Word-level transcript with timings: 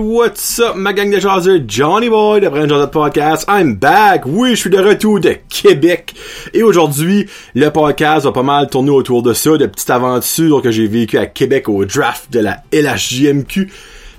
What's 0.00 0.58
up, 0.60 0.76
ma 0.76 0.94
gang 0.94 1.10
de 1.10 1.20
jaseux? 1.20 1.62
Johnny 1.68 2.08
Boy 2.08 2.40
de 2.40 2.48
Brand 2.48 2.66
Josette 2.66 2.90
Podcast. 2.90 3.44
I'm 3.50 3.74
back. 3.74 4.22
Oui, 4.24 4.52
je 4.52 4.60
suis 4.60 4.70
de 4.70 4.78
retour 4.78 5.20
de 5.20 5.36
Québec. 5.50 6.14
Et 6.54 6.62
aujourd'hui, 6.62 7.28
le 7.54 7.68
podcast 7.68 8.24
va 8.24 8.32
pas 8.32 8.42
mal 8.42 8.70
tourner 8.70 8.92
autour 8.92 9.22
de 9.22 9.34
ça, 9.34 9.58
de 9.58 9.66
petites 9.66 9.90
aventures 9.90 10.62
que 10.62 10.70
j'ai 10.70 10.86
vécues 10.86 11.18
à 11.18 11.26
Québec 11.26 11.68
au 11.68 11.84
draft 11.84 12.32
de 12.32 12.40
la 12.40 12.62
LHJMQ. 12.72 13.70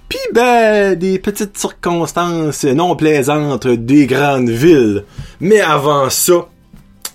Puis 0.08 0.20
ben, 0.32 0.94
des 0.94 1.18
petites 1.18 1.58
circonstances 1.58 2.64
non 2.64 2.96
plaisantes 2.96 3.68
des 3.68 4.06
grandes 4.06 4.50
villes. 4.50 5.06
Mais 5.40 5.62
avant 5.62 6.12
ça, 6.12 6.48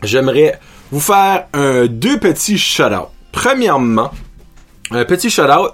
j'aimerais 0.03 0.59
vous 0.91 1.01
faire 1.01 1.47
deux 1.89 2.19
petits 2.19 2.59
shout-out. 2.59 3.11
Premièrement, 3.31 4.11
un 4.91 5.05
petit 5.05 5.31
shout-out 5.31 5.71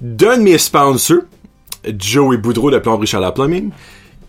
d'un 0.00 0.38
de 0.38 0.42
mes 0.42 0.58
sponsors, 0.58 1.22
Joey 1.84 2.36
Boudreau 2.36 2.70
de 2.70 2.78
Plomberie 2.78 3.06
Chaleur 3.06 3.34
Plumbing, 3.34 3.70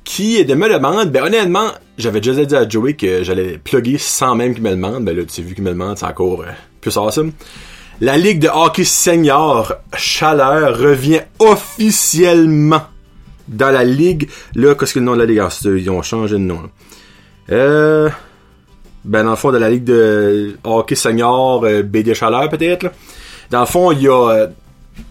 qui 0.04 0.44
me 0.44 0.74
demande, 0.74 1.12
ben 1.12 1.24
honnêtement, 1.24 1.70
j'avais 1.98 2.22
déjà 2.22 2.46
dit 2.46 2.56
à 2.56 2.68
Joey 2.68 2.94
que 2.94 3.24
j'allais 3.24 3.58
plugger 3.58 3.98
sans 3.98 4.36
même 4.36 4.54
qu'il 4.54 4.64
me 4.64 4.72
demande, 4.72 5.06
ben 5.06 5.16
là 5.16 5.24
tu 5.24 5.42
as 5.42 5.44
vu 5.44 5.54
qu'il 5.56 5.64
me 5.64 5.70
demande, 5.70 5.98
c'est 5.98 6.06
encore 6.06 6.42
euh, 6.42 6.52
plus 6.82 6.98
awesome. 6.98 7.32
La 8.02 8.18
Ligue 8.18 8.40
de 8.40 8.48
hockey 8.48 8.86
senior 8.86 9.74
Chaleur 9.98 10.78
revient 10.78 11.22
officiellement 11.40 12.82
dans 13.50 13.72
la 13.72 13.84
Ligue. 13.84 14.30
Là, 14.56 14.74
qu'est-ce 14.74 14.94
que 14.94 15.00
le 15.00 15.06
nom 15.06 15.16
de 15.16 15.20
la 15.20 15.26
Ligue? 15.26 15.40
Ah, 15.40 15.50
ils 15.66 15.90
ont 15.90 16.02
changé 16.02 16.36
de 16.36 16.40
nom. 16.40 16.62
Euh... 17.52 18.10
Ben, 19.06 19.24
dans 19.24 19.32
le 19.32 19.36
fond, 19.36 19.52
de 19.52 19.58
la 19.58 19.70
Ligue 19.70 19.86
de 19.86 20.58
hockey 20.64 20.96
senior 20.96 21.64
euh, 21.64 21.84
BD 21.84 22.14
Chaleur, 22.14 22.50
peut-être. 22.50 22.88
Dans 23.50 23.62
le 23.62 23.66
fond, 23.66 23.92
il 23.92 24.02
y 24.02 24.08
a 24.08 24.30
euh, 24.30 24.48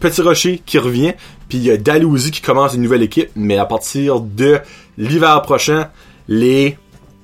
Petit 0.00 0.22
Rocher 0.22 0.62
qui 0.64 0.78
revient, 0.78 1.14
puis 1.48 1.58
il 1.58 1.64
y 1.64 1.70
a 1.70 1.76
Dalhousie 1.76 2.30
qui 2.30 2.40
commence 2.40 2.74
une 2.74 2.82
nouvelle 2.82 3.02
équipe, 3.02 3.30
mais 3.36 3.58
à 3.58 3.64
partir 3.64 4.20
de 4.20 4.58
l'hiver 4.96 5.40
prochain, 5.42 5.88
les 6.28 6.76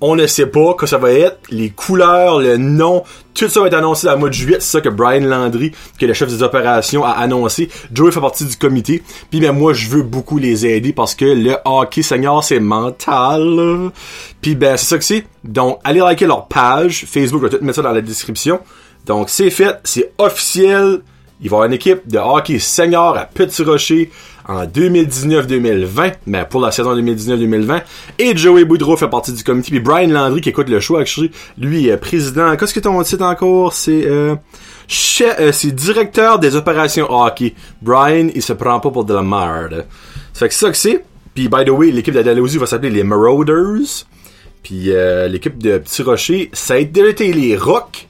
on 0.06 0.17
ne 0.17 0.27
sait 0.27 0.47
pas 0.47 0.75
que 0.75 0.84
ça 0.87 0.98
va 0.98 1.12
être, 1.12 1.39
les 1.51 1.71
couleurs, 1.71 2.39
le 2.39 2.59
nom, 2.59 3.05
tout 3.33 3.48
ça 3.48 3.61
va 3.61 3.69
être 3.69 3.75
annoncé 3.75 4.06
dans 4.06 4.12
le 4.12 4.19
mois 4.19 4.31
juillet. 4.31 4.59
C'est 4.61 4.73
ça 4.73 4.81
que 4.83 4.91
Brian 4.91 5.27
Landry, 5.27 5.73
qui 5.98 6.05
est 6.05 6.09
le 6.09 6.12
chef 6.12 6.29
des 6.29 6.43
opérations, 6.43 7.03
a 7.05 7.12
annoncé. 7.12 7.71
Joey 7.91 8.12
fait 8.12 8.21
partie 8.21 8.45
du 8.45 8.55
comité. 8.56 9.03
Puis 9.31 9.41
ben 9.41 9.53
moi, 9.53 9.73
je 9.73 9.89
veux 9.89 10.03
beaucoup 10.03 10.37
les 10.37 10.67
aider 10.67 10.93
parce 10.93 11.15
que 11.15 11.25
le 11.25 11.56
hockey 11.65 12.03
senior, 12.03 12.45
c'est 12.45 12.61
mental. 12.61 13.93
Puis 14.43 14.55
ben 14.55 14.77
c'est 14.77 14.87
ça 14.87 14.99
que 14.99 15.05
c'est. 15.05 15.25
Donc, 15.43 15.78
allez 15.84 16.01
liker 16.01 16.27
leur 16.27 16.49
page. 16.49 17.06
Facebook, 17.09 17.41
je 17.41 17.49
vais 17.49 17.59
tout 17.59 17.65
mettre 17.65 17.77
ça 17.77 17.83
dans 17.83 17.93
la 17.93 18.03
description. 18.03 18.61
Donc, 19.06 19.31
c'est 19.31 19.49
fait, 19.49 19.78
c'est 19.84 20.12
officiel. 20.19 21.01
Il 21.41 21.51
va 21.51 21.57
avoir 21.57 21.67
une 21.67 21.75
équipe 21.75 22.07
de 22.07 22.19
hockey 22.19 22.59
senior 22.59 23.17
à 23.17 23.25
Petit 23.25 23.63
Rocher 23.63 24.11
en 24.47 24.65
2019-2020, 24.67 26.15
mais 26.27 26.45
pour 26.49 26.61
la 26.61 26.71
saison 26.71 26.95
2019-2020. 26.97 27.83
Et 28.19 28.37
Joey 28.37 28.65
Boudreau 28.65 28.97
fait 28.97 29.09
partie 29.09 29.33
du 29.33 29.43
comité. 29.43 29.71
Puis 29.71 29.81
Brian 29.81 30.09
Landry 30.09 30.41
qui 30.41 30.51
écoute 30.51 30.69
le 30.69 30.81
show, 30.81 30.97
actually, 30.97 31.31
lui 31.59 31.89
est 31.89 31.97
président. 31.97 32.57
Qu'est-ce 32.57 32.75
que 32.75 32.81
ton 32.81 33.03
titre 33.03 33.25
encore? 33.25 33.73
C'est 33.73 34.07
euh, 34.07 34.37
euh, 35.23 35.53
c'est 35.53 35.75
directeur 35.75 36.39
des 36.39 36.57
opérations 36.57 37.11
hockey. 37.11 37.55
Brian, 37.83 38.29
il 38.35 38.43
se 38.43 38.53
prend 38.53 38.79
pas 38.81 38.91
pour 38.91 39.05
de 39.05 39.15
la 39.15 39.23
merde. 39.23 39.87
C'est 40.33 40.49
que 40.49 40.55
ça 40.55 40.71
que 40.71 40.77
c'est. 40.77 41.05
Puis 41.35 41.49
by 41.49 41.65
the 41.65 41.71
way, 41.71 41.91
l'équipe 41.91 42.15
d'Adalhousie 42.15 42.59
va 42.59 42.67
s'appeler 42.67 42.91
les 42.91 43.03
Marauders. 43.03 44.05
Puis 44.62 44.93
euh, 44.93 45.28
l'équipe 45.28 45.61
de 45.62 45.78
Petit 45.78 46.03
Rocher, 46.03 46.50
ça 46.53 46.75
a 46.75 46.77
été 46.78 47.33
les 47.33 47.56
Rocks. 47.56 48.09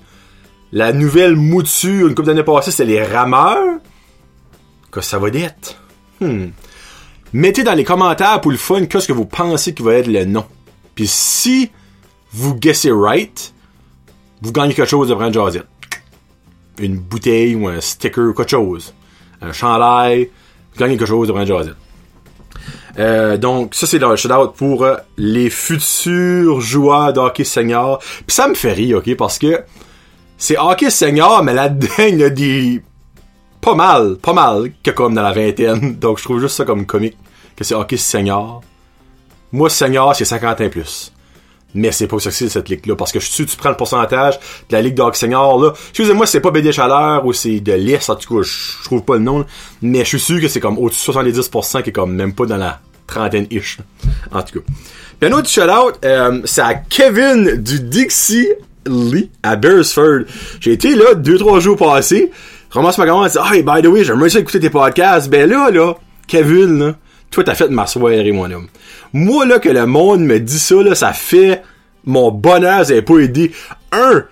La 0.75 0.93
nouvelle 0.93 1.37
mouture, 1.37 2.09
une 2.09 2.17
couple 2.17 2.27
d'années 2.27 2.43
passées, 2.43 2.73
c'était 2.73 2.85
les 2.85 3.05
Rameurs. 3.05 3.79
Qu'est-ce 4.93 4.93
que 4.93 5.03
ça 5.03 5.19
va 5.21 5.29
être? 5.29 5.81
Hmm. 6.21 6.47
Mettez 7.33 7.63
dans 7.63 7.75
les 7.75 7.85
commentaires 7.85 8.41
pour 8.41 8.51
le 8.51 8.57
fun 8.57 8.85
qu'est-ce 8.87 9.07
que 9.07 9.13
vous 9.13 9.25
pensez 9.25 9.73
qui 9.73 9.85
va 9.85 9.95
être 9.95 10.09
le 10.09 10.25
nom. 10.25 10.45
Puis 10.97 11.07
si 11.07 11.71
vous 12.33 12.57
guessez 12.57 12.91
right, 12.91 13.55
vous 14.43 14.51
gagnez 14.51 14.75
quelque 14.75 14.89
chose 14.89 15.09
de 15.11 15.15
Brand 15.15 15.33
Josette. 15.33 15.69
Une 16.81 16.99
bouteille 16.99 17.55
ou 17.55 17.69
un 17.69 17.81
sticker 17.81 18.31
ou 18.31 18.35
quelque 18.35 18.51
chose. 18.51 18.95
Un 19.43 19.53
chandail, 19.53 20.29
vous 20.73 20.81
gagnez 20.81 20.97
quelque 20.97 21.07
chose 21.07 21.29
de 21.29 21.33
Brand 21.33 21.47
Josette. 21.47 21.77
Euh, 22.99 23.37
donc 23.37 23.77
ça 23.77 23.87
c'est 23.87 24.01
le 24.01 24.17
shout-out 24.17 24.55
pour 24.57 24.83
euh, 24.83 24.97
les 25.17 25.51
futurs 25.51 26.61
joueurs 26.61 27.13
de 27.13 27.21
hockey 27.21 27.45
senior. 27.45 28.01
Puis 28.27 28.35
ça 28.35 28.49
me 28.49 28.55
fait 28.55 28.73
rire, 28.73 28.99
ok, 28.99 29.15
parce 29.15 29.39
que 29.39 29.63
c'est 30.45 30.59
hockey 30.59 30.91
senior, 30.91 31.43
mais 31.43 31.55
là-dedans 31.55 31.89
il 32.07 32.23
a 32.23 32.81
pas 33.63 33.75
mal, 33.75 34.17
pas 34.17 34.35
mal 34.35 34.73
que 34.83 34.91
comme 34.91 35.15
dans 35.15 35.23
la 35.23 35.33
vingtaine. 35.33 35.97
Donc 35.97 36.19
je 36.19 36.25
trouve 36.25 36.39
juste 36.39 36.57
ça 36.57 36.67
comme 36.67 36.85
comique 36.85 37.17
que 37.57 37.65
c'est 37.65 37.75
hockey 37.75 37.97
senior. 37.97 38.61
Moi 39.53 39.71
senior 39.71 40.15
c'est 40.15 40.27
51 40.27 40.69
plus. 40.69 41.13
Mais 41.73 41.93
c'est 41.93 42.07
pas 42.07 42.19
c'est 42.19 42.31
cette 42.31 42.69
ligue-là. 42.69 42.95
Parce 42.95 43.11
que 43.11 43.21
je 43.21 43.31
suis 43.31 43.47
tu 43.47 43.57
prends 43.57 43.71
le 43.71 43.77
pourcentage 43.77 44.39
de 44.69 44.77
la 44.77 44.83
Ligue 44.83 44.95
de 44.95 45.01
hockey 45.01 45.19
senior, 45.19 45.59
là. 45.61 45.73
Excusez-moi, 45.89 46.27
c'est 46.27 46.41
pas 46.41 46.51
BD 46.51 46.73
Chaleur 46.73 47.25
ou 47.25 47.33
c'est 47.33 47.61
de 47.61 47.73
l'Est, 47.73 48.11
en 48.11 48.15
tout 48.15 48.37
cas, 48.39 48.47
je 48.47 48.85
trouve 48.85 49.03
pas 49.03 49.15
le 49.15 49.23
nom. 49.23 49.47
Mais 49.81 50.01
je 50.01 50.11
suis 50.11 50.21
sûr 50.21 50.41
que 50.43 50.49
c'est 50.49 50.61
comme 50.61 50.79
au-dessus 50.79 51.11
de 51.11 51.17
70% 51.17 51.83
qui 51.83 51.89
est 51.89 51.93
comme 51.93 52.15
même 52.15 52.35
pas 52.35 52.45
dans 52.45 52.59
la 52.59 52.81
trentaine-ish. 53.07 53.79
En 54.31 54.43
tout 54.43 54.61
cas. 54.61 54.67
Puis 55.19 55.31
un 55.31 55.33
autre 55.33 55.49
shout-out, 55.49 55.99
euh, 56.05 56.43
c'est 56.45 56.61
à 56.61 56.75
Kevin 56.75 57.57
du 57.57 57.81
Dixie 57.81 58.51
Lee 58.87 59.31
à 59.43 59.57
Beresford. 59.57 60.23
J'ai 60.61 60.73
été 60.73 60.95
là 60.95 61.15
deux, 61.15 61.39
trois 61.39 61.61
jours 61.61 61.77
passés. 61.77 62.31
Ramasse 62.71 62.99
ma 62.99 63.07
commande, 63.07 63.29
dit, 63.29 63.39
hey, 63.53 63.63
by 63.63 63.83
the 63.83 63.87
way, 63.87 64.05
j'aimerais 64.05 64.31
ça 64.31 64.41
écouter 64.41 64.61
tes 64.61 64.71
podcasts. 64.71 65.31
Ben 65.31 65.49
là, 65.49 65.71
là, 65.71 65.95
Kevin, 66.27 66.79
là, 66.79 66.97
toi, 67.31 67.45
t'as 67.45 67.55
fait 67.55 67.69
ma 67.69 67.87
soirée, 67.87 68.33
mon 68.33 68.51
homme. 68.51 68.67
Moi, 69.13 69.47
là, 69.47 69.59
que 69.59 69.69
le 69.69 69.87
monde 69.87 70.21
me 70.21 70.41
dit 70.41 70.59
ça, 70.59 70.77
là, 70.83 70.95
ça 70.95 71.13
fait 71.13 71.63
mon 72.05 72.31
bonheur, 72.31 72.85
ça 72.85 73.01
pas 73.03 73.19
aidé. 73.19 73.53
Un, 73.93 74.25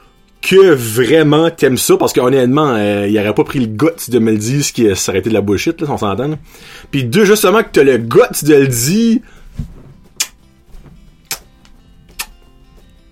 que 0.42 0.74
vraiment 0.74 1.50
t'aimes 1.50 1.78
ça, 1.78 1.96
parce 1.96 2.12
qu'honnêtement, 2.12 2.74
euh, 2.74 3.06
il 3.08 3.16
aurait 3.18 3.34
pas 3.34 3.44
pris 3.44 3.60
le 3.60 3.66
guts 3.66 4.10
de 4.10 4.18
me 4.18 4.32
le 4.32 4.38
dire, 4.38 4.64
ce 4.64 4.72
qui 4.72 4.86
été 4.86 5.28
de 5.28 5.34
la 5.34 5.40
bullshit, 5.40 5.80
là, 5.80 5.86
si 5.86 5.92
on 5.92 5.98
s'entend. 5.98 6.38
Puis 6.90 7.04
deux, 7.04 7.24
justement, 7.24 7.62
que 7.62 7.68
t'as 7.72 7.84
le 7.84 7.98
guts 7.98 8.44
de 8.44 8.54
le 8.54 8.66
dire, 8.66 9.20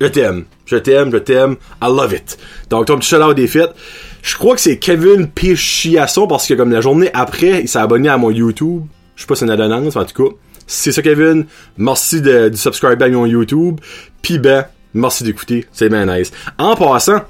je 0.01 0.07
t'aime. 0.07 0.45
Je 0.67 0.77
t'aime, 0.77 1.13
je 1.13 1.19
t'aime. 1.19 1.57
I 1.83 1.87
love 1.87 2.13
it. 2.13 2.39
Donc, 2.71 2.87
ton 2.87 2.99
petit 2.99 3.09
shout-out 3.09 3.35
des 3.35 3.47
fêtes. 3.47 3.75
Je 4.23 4.37
crois 4.37 4.55
que 4.55 4.61
c'est 4.61 4.79
Kevin 4.79 5.29
Pichiasson 5.29 6.27
parce 6.27 6.47
que 6.47 6.55
comme 6.55 6.71
la 6.71 6.81
journée 6.81 7.11
après, 7.15 7.63
il 7.63 7.69
s'est 7.69 7.79
abonné 7.79 8.09
à 8.09 8.19
mon 8.19 8.31
YouTube. 8.31 8.83
Je 9.17 9.23
sais 9.23 9.27
pas 9.27 9.35
si 9.35 9.41
c'est 9.41 9.47
une 9.47 9.51
adonnance, 9.51 9.95
mais 9.95 10.03
en 10.03 10.05
tout 10.05 10.25
cas. 10.25 10.35
C'est 10.67 10.93
ça, 10.93 11.03
Kevin. 11.03 11.47
Merci 11.79 12.21
de, 12.21 12.49
de 12.49 12.57
subscriber 12.57 13.07
à 13.07 13.09
mon 13.09 13.27
YouTube. 13.27 13.81
Puis 14.23 14.39
ben, 14.39 14.67
merci 14.95 15.25
d'écouter. 15.25 15.67
C'est 15.73 15.89
bien 15.89 16.07
nice. 16.07 16.31
En 16.59 16.77
passant, 16.77 17.23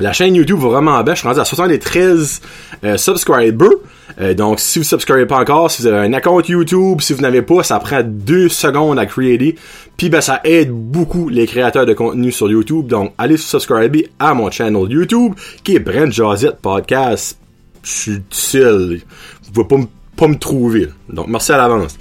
la 0.00 0.12
chaîne 0.12 0.34
YouTube 0.34 0.58
va 0.58 0.68
vraiment 0.68 1.02
bien. 1.02 1.14
Je 1.14 1.20
suis 1.20 1.28
rendu 1.28 1.40
à 1.40 1.44
73 1.44 2.40
euh, 2.84 2.96
subscribers. 2.96 3.76
Euh, 4.20 4.34
donc, 4.34 4.60
si 4.60 4.78
vous 4.78 4.84
ne 4.84 4.88
subscribez 4.88 5.26
pas 5.26 5.38
encore, 5.38 5.70
si 5.70 5.82
vous 5.82 5.88
avez 5.88 6.06
un 6.06 6.12
account 6.12 6.40
YouTube, 6.40 7.00
si 7.00 7.12
vous 7.12 7.20
n'avez 7.20 7.42
pas, 7.42 7.62
ça 7.62 7.78
prend 7.78 8.02
deux 8.04 8.48
secondes 8.48 8.98
à 8.98 9.06
créer. 9.06 9.56
Puis, 9.96 10.08
ben, 10.08 10.20
ça 10.20 10.40
aide 10.44 10.70
beaucoup 10.70 11.28
les 11.28 11.46
créateurs 11.46 11.86
de 11.86 11.94
contenu 11.94 12.32
sur 12.32 12.50
YouTube. 12.50 12.86
Donc, 12.86 13.12
allez 13.18 13.36
subscriber 13.36 14.08
à 14.18 14.34
mon 14.34 14.50
channel 14.50 14.90
YouTube, 14.90 15.34
qui 15.64 15.76
est 15.76 15.80
Brent 15.80 16.12
Josette 16.12 16.58
Podcast. 16.60 17.38
Je 17.82 17.90
suis 17.90 18.22
seul. 18.30 19.00
Vous 19.52 19.64
pouvez 19.64 19.86
pas 20.16 20.28
me 20.28 20.36
trouver. 20.36 20.88
Donc, 21.08 21.28
merci 21.28 21.52
à 21.52 21.58
l'avance. 21.58 21.96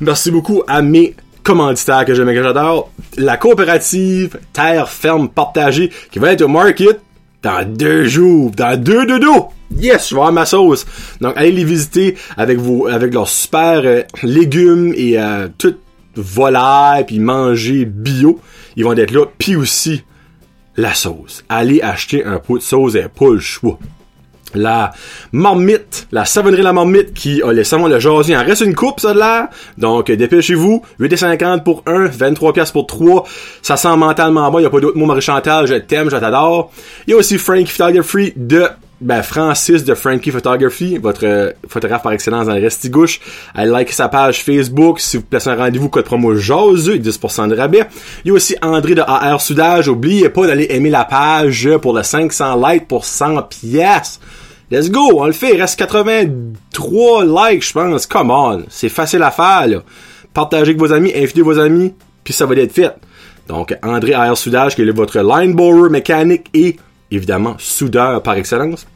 Merci 0.00 0.30
beaucoup 0.30 0.62
à 0.66 0.82
mes 0.82 1.14
commanditaires 1.42 2.04
que 2.04 2.14
j'aime 2.14 2.28
et 2.28 2.34
que 2.34 2.42
j'adore. 2.42 2.90
La 3.16 3.36
coopérative 3.36 4.38
Terre 4.52 4.88
Ferme 4.88 5.28
Partagée 5.28 5.90
qui 6.10 6.18
va 6.18 6.32
être 6.32 6.42
au 6.42 6.48
market 6.48 7.00
dans 7.42 7.66
deux 7.66 8.04
jours, 8.04 8.50
dans 8.50 8.80
deux 8.80 9.06
dodo. 9.06 9.50
Yes, 9.80 10.10
je 10.10 10.14
vais 10.14 10.20
avoir 10.20 10.32
ma 10.32 10.46
sauce. 10.46 10.86
Donc, 11.20 11.34
allez 11.36 11.52
les 11.52 11.64
visiter 11.64 12.16
avec 12.36 12.58
vos, 12.58 12.86
avec 12.86 13.14
leurs 13.14 13.28
super 13.28 13.80
euh, 13.84 14.02
légumes 14.22 14.92
et 14.96 15.18
euh, 15.18 15.48
tout 15.56 15.76
volaille 16.14 17.06
puis 17.06 17.18
manger 17.18 17.84
bio. 17.84 18.40
Ils 18.76 18.84
vont 18.84 18.92
être 18.92 19.12
là. 19.12 19.26
Puis 19.38 19.56
aussi, 19.56 20.02
la 20.76 20.94
sauce. 20.94 21.44
Allez 21.48 21.80
acheter 21.80 22.24
un 22.24 22.38
pot 22.38 22.58
de 22.58 22.62
sauce 22.62 22.94
et 22.94 23.06
pas 23.08 23.30
le 23.30 23.40
choix 23.40 23.78
la 24.54 24.92
marmite, 25.32 26.08
la 26.12 26.24
savonnerie 26.24 26.62
la 26.62 26.72
marmite 26.72 27.14
qui 27.14 27.42
a 27.42 27.52
les 27.52 27.64
savons 27.64 27.86
le 27.86 27.98
jasil. 27.98 28.34
Il 28.34 28.36
en 28.36 28.44
reste 28.44 28.62
une 28.62 28.74
coupe, 28.74 29.00
ça 29.00 29.14
de 29.14 29.18
l'air. 29.18 29.48
Donc, 29.78 30.10
dépêchez-vous. 30.10 30.82
8,50 31.00 31.62
pour 31.62 31.82
1, 31.86 32.06
23 32.06 32.52
pièces 32.52 32.72
pour 32.72 32.86
3. 32.86 33.24
Ça 33.62 33.76
sent 33.76 33.96
mentalement 33.96 34.50
bon. 34.50 34.58
Il 34.58 34.62
n'y 34.62 34.66
a 34.66 34.70
pas 34.70 34.80
d'autre 34.80 34.98
mot, 34.98 35.06
Marie-Chantal. 35.06 35.66
Je 35.66 35.74
t'aime, 35.74 36.10
je 36.10 36.16
t'adore. 36.16 36.72
Il 37.06 37.12
y 37.12 37.14
a 37.14 37.16
aussi 37.16 37.38
Frankie 37.38 37.66
Photography 37.66 38.32
de, 38.36 38.66
ben, 39.00 39.22
Francis 39.22 39.84
de 39.84 39.94
Frankie 39.94 40.30
Photography, 40.30 40.98
votre 40.98 41.24
euh, 41.24 41.52
photographe 41.68 42.02
par 42.02 42.12
excellence 42.12 42.46
dans 42.46 42.54
le 42.54 42.60
restigouche. 42.60 43.20
Allez 43.54 43.70
like 43.70 43.92
sa 43.92 44.08
page 44.08 44.42
Facebook. 44.42 45.00
Si 45.00 45.16
vous 45.16 45.22
placez 45.22 45.50
un 45.50 45.56
rendez-vous, 45.56 45.88
code 45.88 46.04
promo 46.04 46.34
jaseux, 46.34 46.98
10% 46.98 47.48
de 47.48 47.56
rabais. 47.56 47.84
Il 48.24 48.28
y 48.28 48.30
a 48.30 48.34
aussi 48.34 48.56
André 48.62 48.94
de 48.94 49.02
AR 49.02 49.40
Soudage. 49.40 49.88
Oubliez 49.88 50.28
pas 50.28 50.46
d'aller 50.46 50.66
aimer 50.70 50.90
la 50.90 51.04
page 51.04 51.68
pour 51.80 51.94
le 51.94 52.02
500 52.02 52.68
likes 52.68 52.88
pour 52.88 53.04
100 53.04 53.42
pièces 53.44 54.20
Let's 54.70 54.88
go, 54.88 55.00
on 55.16 55.26
le 55.26 55.32
fait. 55.32 55.54
Il 55.54 55.60
reste 55.60 55.76
83 55.80 57.24
likes, 57.24 57.66
je 57.66 57.72
pense. 57.72 58.06
Come 58.06 58.30
on. 58.30 58.62
C'est 58.68 58.88
facile 58.88 59.22
à 59.22 59.32
faire, 59.32 59.66
là. 59.66 59.82
Partagez 60.32 60.62
avec 60.62 60.78
vos 60.78 60.92
amis, 60.92 61.12
invitez 61.12 61.42
vos 61.42 61.58
amis, 61.58 61.92
puis 62.22 62.32
ça 62.32 62.46
va 62.46 62.54
être 62.54 62.72
fait. 62.72 62.92
Donc, 63.48 63.76
André 63.82 64.12
Air 64.12 64.36
Soudage, 64.36 64.76
qui 64.76 64.82
est 64.82 64.90
votre 64.92 65.18
line 65.18 65.54
borer 65.54 65.90
mécanique 65.90 66.46
et, 66.54 66.76
évidemment, 67.10 67.56
soudeur 67.58 68.22
par 68.22 68.34
excellence 68.34 68.86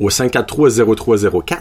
au 0.00 0.10
543-0304. 0.10 1.58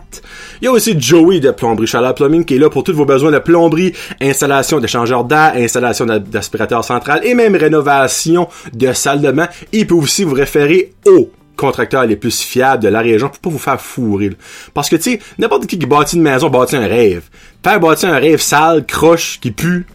Il 0.61 0.65
y 0.65 0.67
a 0.67 0.71
aussi 0.71 0.99
Joey 0.99 1.39
de 1.39 1.51
Plomberie 1.51 1.87
Chaleur 1.87 2.13
Plumbing 2.13 2.45
qui 2.45 2.55
est 2.55 2.59
là 2.59 2.69
pour 2.69 2.83
tous 2.83 2.93
vos 2.93 3.05
besoins 3.05 3.31
de 3.31 3.39
plomberie, 3.39 3.93
installation 4.21 4.79
d'échangeurs 4.79 5.23
d'air, 5.23 5.53
installation 5.55 6.05
d'aspirateur 6.05 6.83
central 6.83 7.21
et 7.23 7.33
même 7.33 7.55
rénovation 7.55 8.47
de 8.73 8.93
salle 8.93 9.21
de 9.21 9.31
bain. 9.31 9.47
Il 9.71 9.87
peut 9.87 9.95
aussi 9.95 10.23
vous 10.23 10.35
référer 10.35 10.93
aux 11.05 11.31
contracteurs 11.55 12.05
les 12.05 12.15
plus 12.15 12.39
fiables 12.39 12.83
de 12.83 12.87
la 12.87 13.01
région 13.01 13.29
pour 13.29 13.39
pas 13.39 13.49
vous 13.49 13.57
faire 13.57 13.81
fourrer. 13.81 14.31
Parce 14.73 14.89
que, 14.89 14.95
tu 14.95 15.13
sais, 15.13 15.19
n'importe 15.39 15.65
qui 15.65 15.79
qui 15.79 15.87
bâtit 15.87 16.15
une 16.15 16.21
maison 16.21 16.49
bâtit 16.49 16.75
un 16.75 16.85
rêve. 16.87 17.23
Faire 17.63 17.79
bâtir 17.79 18.09
un 18.09 18.19
rêve 18.19 18.39
sale, 18.39 18.85
croche, 18.85 19.39
qui 19.41 19.51
pue, 19.51 19.87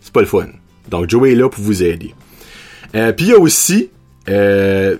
c'est 0.00 0.12
pas 0.12 0.20
le 0.20 0.26
fun. 0.26 0.46
Donc, 0.88 1.08
Joey 1.08 1.32
est 1.32 1.34
là 1.34 1.48
pour 1.48 1.64
vous 1.64 1.82
aider. 1.82 2.14
Euh, 2.94 3.12
Puis 3.12 3.26
il 3.26 3.30
y 3.30 3.34
a 3.34 3.38
aussi 3.38 3.88
euh, 4.28 4.96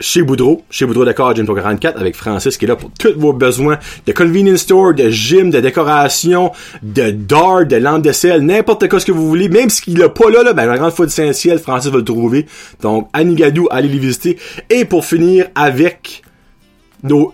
chez 0.00 0.22
Boudreau, 0.22 0.62
chez 0.70 0.86
Boudreau 0.86 1.04
Décor 1.04 1.34
Gym 1.34 1.46
44 1.46 1.98
avec 1.98 2.16
Francis 2.16 2.56
qui 2.56 2.64
est 2.64 2.68
là 2.68 2.76
pour 2.76 2.90
tous 2.98 3.14
vos 3.16 3.32
besoins 3.32 3.78
de 4.06 4.12
convenience 4.12 4.60
store, 4.60 4.94
de 4.94 5.08
gym, 5.08 5.50
de 5.50 5.60
décoration, 5.60 6.52
de 6.82 7.10
d'art, 7.10 7.66
de 7.66 7.76
lampe 7.76 8.02
de 8.02 8.12
sel, 8.12 8.42
n'importe 8.42 8.88
quoi 8.88 9.00
ce 9.00 9.06
que 9.06 9.12
vous 9.12 9.26
voulez, 9.26 9.48
même 9.48 9.70
s'il 9.70 10.00
est 10.00 10.08
pas 10.08 10.30
là, 10.30 10.52
ben 10.52 10.66
la 10.66 10.76
grande 10.76 10.92
fois 10.92 11.06
de 11.06 11.10
Saint-Ciel, 11.10 11.58
Francis 11.58 11.90
va 11.90 11.98
le 11.98 12.04
trouver. 12.04 12.46
Donc, 12.82 13.08
Anigadou, 13.12 13.68
allez 13.70 13.88
les 13.88 13.98
visiter. 13.98 14.38
Et 14.70 14.84
pour 14.84 15.04
finir 15.04 15.46
avec 15.54 16.22
nos, 17.02 17.32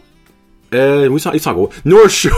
euh, 0.74 1.08
oui, 1.08 1.22
ils 1.34 1.40
sont, 1.40 1.50
en 1.50 1.54
gros. 1.54 1.70
North 1.84 2.08
Shore. 2.10 2.32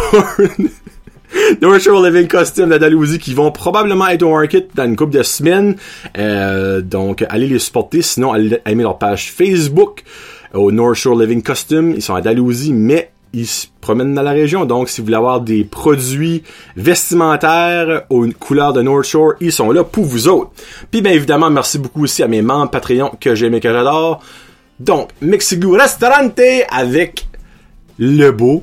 North 1.61 1.81
Shore 1.81 2.05
Living 2.05 2.29
Costume 2.29 2.71
d'Andalousie 2.71 3.19
qui 3.19 3.35
vont 3.35 3.51
probablement 3.51 4.07
être 4.09 4.23
au 4.23 4.31
market 4.31 4.71
dans 4.75 4.85
une 4.85 4.97
couple 4.97 5.17
de 5.17 5.23
semaines. 5.23 5.77
Euh, 6.19 6.81
donc, 6.81 7.25
allez 7.29 7.47
les 7.47 7.59
supporter. 7.59 8.03
Sinon, 8.03 8.33
allez 8.33 8.59
aimer 8.67 8.83
leur 8.83 8.99
page 8.99 9.33
Facebook 9.33 10.03
au 10.53 10.73
North 10.73 10.95
Shore 10.95 11.19
Living 11.19 11.43
Costume. 11.43 11.93
Ils 11.95 12.03
sont 12.03 12.15
à 12.15 12.21
Dalhousie, 12.21 12.73
mais 12.73 13.11
ils 13.33 13.47
se 13.47 13.67
promènent 13.81 14.15
dans 14.15 14.23
la 14.23 14.31
région. 14.31 14.65
Donc, 14.65 14.89
si 14.89 15.01
vous 15.01 15.07
voulez 15.07 15.17
avoir 15.17 15.41
des 15.41 15.65
produits 15.65 16.45
vestimentaires 16.77 18.05
aux 18.09 18.27
couleurs 18.39 18.73
de 18.73 18.83
North 18.83 19.05
Shore, 19.05 19.35
ils 19.41 19.53
sont 19.53 19.73
là 19.73 19.85
pour 19.85 20.05
vous 20.05 20.29
autres. 20.29 20.53
Puis, 20.91 21.03
bien 21.03 21.13
évidemment, 21.13 21.51
merci 21.51 21.79
beaucoup 21.79 22.05
aussi 22.05 22.23
à 22.23 22.29
mes 22.29 22.43
membres 22.43 22.71
Patreon 22.71 23.11
que 23.21 23.35
j'aime 23.35 23.55
et 23.55 23.61
que 23.61 23.73
j'adore. 23.73 24.23
Donc, 24.79 25.11
Mexico 25.21 25.71
Restaurante 25.71 26.41
avec 26.71 27.27
le 27.99 28.31
beau 28.31 28.63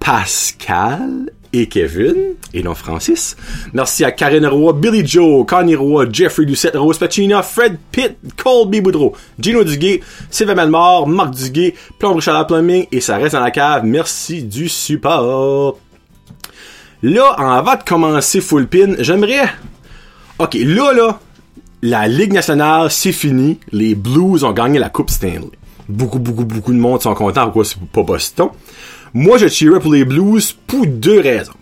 Pascal 0.00 1.30
et 1.52 1.66
Kevin, 1.68 2.14
et 2.54 2.62
non 2.62 2.74
Francis. 2.74 3.36
Merci 3.72 4.04
à 4.04 4.12
Karine 4.12 4.46
Roy, 4.46 4.72
Billy 4.72 5.06
Joe, 5.06 5.46
Connie 5.46 5.74
Roy, 5.74 6.06
Jeffrey 6.12 6.44
Doucette, 6.44 6.76
Rose 6.76 6.98
Pacina, 6.98 7.42
Fred 7.42 7.76
Pitt, 7.90 8.16
Colby 8.36 8.80
Boudreau, 8.80 9.14
Gino 9.38 9.64
Duguay, 9.64 10.00
Sylvain 10.30 10.54
Malmort, 10.54 11.06
Marc 11.08 11.34
Duguay, 11.34 11.74
Plomberie 11.98 12.22
Chaleur 12.22 12.46
Plumbing, 12.46 12.86
et 12.92 13.00
ça 13.00 13.16
reste 13.16 13.34
dans 13.34 13.40
la 13.40 13.50
cave. 13.50 13.84
Merci 13.84 14.42
du 14.42 14.68
support. 14.68 15.78
Là, 17.02 17.30
avant 17.38 17.76
de 17.76 17.82
commencer 17.82 18.40
Full 18.40 18.66
Pin, 18.66 18.94
j'aimerais... 18.98 19.48
Ok, 20.38 20.54
là, 20.54 20.92
là, 20.92 21.20
la 21.82 22.08
Ligue 22.08 22.32
nationale, 22.32 22.90
c'est 22.90 23.12
fini. 23.12 23.58
Les 23.72 23.94
Blues 23.94 24.44
ont 24.44 24.52
gagné 24.52 24.78
la 24.78 24.88
Coupe 24.88 25.10
Stanley. 25.10 25.50
Beaucoup, 25.88 26.18
beaucoup, 26.18 26.44
beaucoup 26.44 26.72
de 26.72 26.78
monde 26.78 27.00
sont 27.00 27.14
contents. 27.14 27.44
Pourquoi 27.44 27.64
c'est 27.64 27.78
pas 27.80 28.02
Boston? 28.02 28.48
Moi, 29.18 29.38
je 29.38 29.48
cheerais 29.48 29.80
pour 29.80 29.94
les 29.94 30.04
Blues 30.04 30.54
pour 30.66 30.86
deux 30.86 31.20
raisons. 31.20 31.54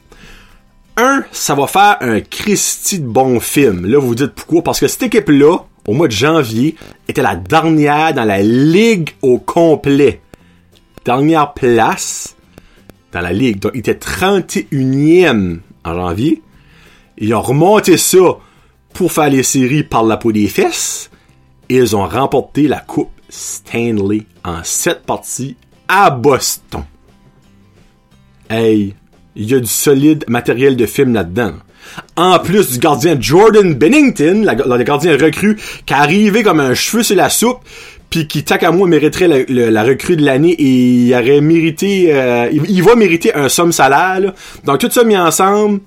Un, 0.96 1.22
ça 1.30 1.54
va 1.54 1.68
faire 1.68 1.98
un 2.00 2.20
Christy 2.20 2.98
de 2.98 3.06
bon 3.06 3.38
film. 3.38 3.86
Là, 3.86 4.00
vous 4.00 4.08
vous 4.08 4.14
dites 4.16 4.32
pourquoi? 4.32 4.64
Parce 4.64 4.80
que 4.80 4.88
cette 4.88 5.04
équipe-là, 5.04 5.58
au 5.86 5.92
mois 5.92 6.08
de 6.08 6.12
janvier, 6.12 6.74
était 7.06 7.22
la 7.22 7.36
dernière 7.36 8.12
dans 8.12 8.24
la 8.24 8.42
ligue 8.42 9.10
au 9.22 9.38
complet. 9.38 10.20
Dernière 11.04 11.54
place 11.54 12.34
dans 13.12 13.20
la 13.20 13.32
ligue. 13.32 13.60
Donc, 13.60 13.70
il 13.74 13.78
était 13.78 13.92
31e 13.92 15.58
en 15.84 15.94
janvier. 15.94 16.42
Ils 17.18 17.34
ont 17.34 17.42
remonté 17.42 17.96
ça 17.98 18.36
pour 18.94 19.12
faire 19.12 19.30
les 19.30 19.44
séries 19.44 19.84
par 19.84 20.02
la 20.02 20.16
peau 20.16 20.32
des 20.32 20.48
fesses. 20.48 21.08
Et 21.68 21.76
ils 21.76 21.94
ont 21.94 22.08
remporté 22.08 22.66
la 22.66 22.80
Coupe 22.80 23.12
Stanley 23.28 24.26
en 24.44 24.64
sept 24.64 25.06
parties 25.06 25.56
à 25.86 26.10
Boston. 26.10 26.82
Hey, 28.50 28.94
il 29.37 29.50
y 29.50 29.55
a 29.55 29.61
du 29.61 29.67
solide 29.67 30.25
matériel 30.29 30.76
de 30.76 30.87
film 30.87 31.14
là-dedans. 31.14 31.52
En 32.17 32.38
plus 32.38 32.70
du 32.70 32.79
gardien 32.79 33.17
Jordan 33.19 33.75
Bennington, 33.75 34.44
le 34.44 34.82
gardien 34.82 35.12
recru, 35.12 35.56
qui 35.87 35.93
est 35.93 35.96
arrivé 35.96 36.43
comme 36.43 36.61
un 36.61 36.75
cheveu 36.75 37.02
sur 37.02 37.17
la 37.17 37.29
soupe, 37.29 37.58
puis 38.11 38.29
qui, 38.29 38.44
tac 38.44 38.62
à 38.62 38.70
moi, 38.70 38.87
mériterait 38.87 39.46
la, 39.49 39.82
recrue 39.82 40.17
de 40.17 40.25
l'année 40.25 40.52
et 40.52 41.06
il 41.06 41.14
aurait 41.14 41.41
mérité, 41.41 42.14
euh, 42.14 42.49
il, 42.52 42.82
va 42.82 42.94
mériter 42.94 43.35
un 43.35 43.49
somme 43.49 43.73
salaire. 43.73 44.32
Donc 44.64 44.79
tout 44.79 44.90
ça 44.90 45.05
mis 45.05 45.17
ensemble, 45.17 45.81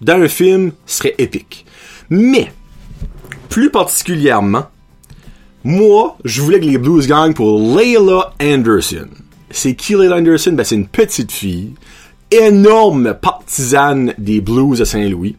dans 0.00 0.20
un 0.20 0.28
film, 0.28 0.72
serait 0.86 1.14
épique. 1.18 1.66
Mais, 2.10 2.52
plus 3.48 3.70
particulièrement, 3.70 4.66
moi, 5.64 6.16
je 6.24 6.42
voulais 6.42 6.60
que 6.60 6.66
les 6.66 6.78
Blues 6.78 7.06
gagnent 7.06 7.32
pour 7.32 7.58
Layla 7.76 8.34
Anderson. 8.40 9.08
C'est 9.54 9.76
Layla 9.88 10.16
Anderson? 10.16 10.52
Ben, 10.52 10.64
c'est 10.64 10.74
une 10.74 10.88
petite 10.88 11.30
fille 11.30 11.74
énorme 12.32 13.14
partisane 13.14 14.12
des 14.18 14.40
Blues 14.40 14.80
de 14.80 14.84
Saint-Louis, 14.84 15.36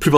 plus, 0.00 0.10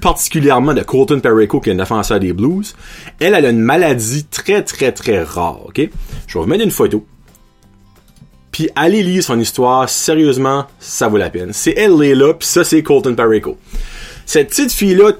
particulièrement 0.00 0.74
de 0.74 0.82
Colton 0.82 1.20
Perico, 1.20 1.60
qui 1.60 1.70
est 1.70 1.74
un 1.74 1.76
défenseur 1.76 2.18
des 2.18 2.32
Blues. 2.32 2.74
Elle, 3.20 3.34
elle 3.34 3.46
a 3.46 3.50
une 3.50 3.60
maladie 3.60 4.24
très, 4.24 4.64
très, 4.64 4.90
très 4.90 5.22
rare, 5.22 5.66
ok? 5.66 5.88
Je 6.26 6.34
vais 6.34 6.40
vous 6.40 6.46
mettre 6.50 6.64
une 6.64 6.72
photo. 6.72 7.06
Puis 8.50 8.68
allez 8.74 9.04
lire 9.04 9.22
son 9.22 9.38
histoire, 9.38 9.88
sérieusement, 9.88 10.66
ça 10.80 11.06
vaut 11.06 11.18
la 11.18 11.30
peine. 11.30 11.52
C'est 11.52 11.74
elle, 11.76 11.92
là, 11.92 12.34
puis 12.34 12.48
ça, 12.48 12.64
c'est 12.64 12.82
Colton 12.82 13.14
Perico. 13.14 13.58
Cette 14.26 14.48
petite 14.48 14.72
fille-là, 14.72 15.12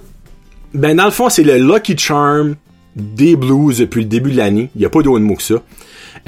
ben 0.75 0.97
dans 0.97 1.05
le 1.05 1.13
fond, 1.13 1.29
c'est 1.29 1.45
le 1.45 1.59
Lucky 1.59 1.97
Charm 1.97 2.57
des 2.97 3.37
Blues 3.37 3.79
depuis 3.79 4.01
le 4.03 4.09
début 4.09 4.33
de 4.33 4.37
l'année. 4.37 4.71
Il 4.75 4.81
n'y 4.81 4.85
a 4.85 4.91
pas 4.91 5.03
d'autre 5.03 5.21
mot 5.21 5.37
que 5.37 5.45
ça. 5.45 5.63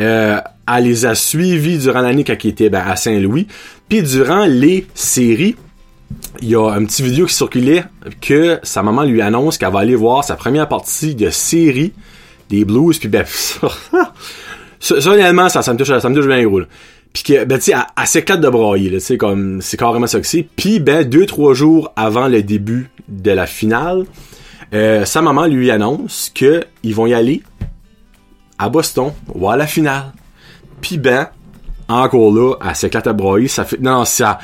Euh, 0.00 0.40
elle 0.74 0.84
les 0.84 1.06
a 1.06 1.14
suivis 1.14 1.78
durant 1.78 2.00
l'année 2.00 2.24
quand 2.24 2.44
était 2.44 2.70
ben, 2.70 2.82
à 2.86 2.96
Saint-Louis. 2.96 3.46
Puis 3.88 4.02
durant 4.02 4.46
les 4.46 4.86
séries, 4.94 5.56
il 6.40 6.48
y 6.48 6.54
a 6.54 6.70
un 6.70 6.84
petit 6.84 7.02
vidéo 7.02 7.26
qui 7.26 7.34
circulait 7.34 7.84
que 8.20 8.58
sa 8.62 8.82
maman 8.82 9.02
lui 9.02 9.20
annonce 9.20 9.58
qu'elle 9.58 9.72
va 9.72 9.80
aller 9.80 9.94
voir 9.94 10.24
sa 10.24 10.36
première 10.36 10.68
partie 10.68 11.14
de 11.14 11.30
série 11.30 11.92
des 12.48 12.64
Blues. 12.64 12.98
Puis 12.98 13.08
ben, 13.08 13.24
ça, 13.26 13.68
ça, 14.80 15.00
ça 15.00 15.72
me 15.72 15.76
touche, 15.76 15.98
ça 15.98 16.08
me 16.08 16.14
touche 16.14 16.26
bien 16.26 16.42
gros. 16.44 16.62
Puis 17.12 17.24
que, 17.24 17.44
ben, 17.44 17.58
tu 17.58 17.64
sais, 17.64 17.74
elle, 17.74 18.06
s'éclate 18.06 18.40
de 18.40 18.48
brailler, 18.48 18.90
tu 18.90 19.00
sais, 19.00 19.16
comme, 19.18 19.60
c'est 19.60 19.76
carrément 19.76 20.06
ça 20.06 20.18
que 20.18 20.26
c'est. 20.26 20.46
Puis, 20.56 20.80
ben, 20.80 21.06
deux, 21.06 21.26
trois 21.26 21.52
jours 21.52 21.92
avant 21.94 22.28
le 22.28 22.42
début 22.42 22.88
de 23.08 23.30
la 23.30 23.46
finale, 23.46 24.06
euh, 24.72 25.04
sa 25.04 25.20
maman 25.20 25.46
lui 25.46 25.70
annonce 25.70 26.32
que 26.34 26.64
ils 26.82 26.94
vont 26.94 27.06
y 27.06 27.12
aller 27.12 27.42
à 28.62 28.68
Boston, 28.68 29.12
voir 29.34 29.56
la 29.56 29.66
finale. 29.66 30.12
Puis 30.80 30.98
ben, 30.98 31.28
encore 31.88 32.32
là, 32.32 32.54
elle 32.66 32.76
s'éclate 32.76 33.06
à 33.06 33.12
broyer, 33.12 33.48
ça 33.48 33.64
fait... 33.64 33.80
Non, 33.80 34.04
ça... 34.04 34.38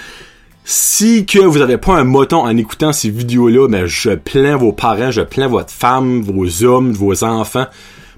Si 0.65 1.25
que 1.25 1.39
vous 1.39 1.63
avez 1.63 1.79
pas 1.79 1.95
un 1.95 2.05
moton 2.05 2.43
en 2.43 2.55
écoutant 2.55 2.93
ces 2.93 3.09
vidéos-là, 3.09 3.69
ben 3.69 3.87
je 3.87 4.11
plains 4.11 4.57
vos 4.57 4.73
parents, 4.73 5.11
je 5.11 5.23
plains 5.23 5.49
votre 5.49 5.71
femme, 5.71 6.21
vos 6.21 6.63
hommes, 6.63 6.93
vos 6.93 7.25
enfants, 7.25 7.65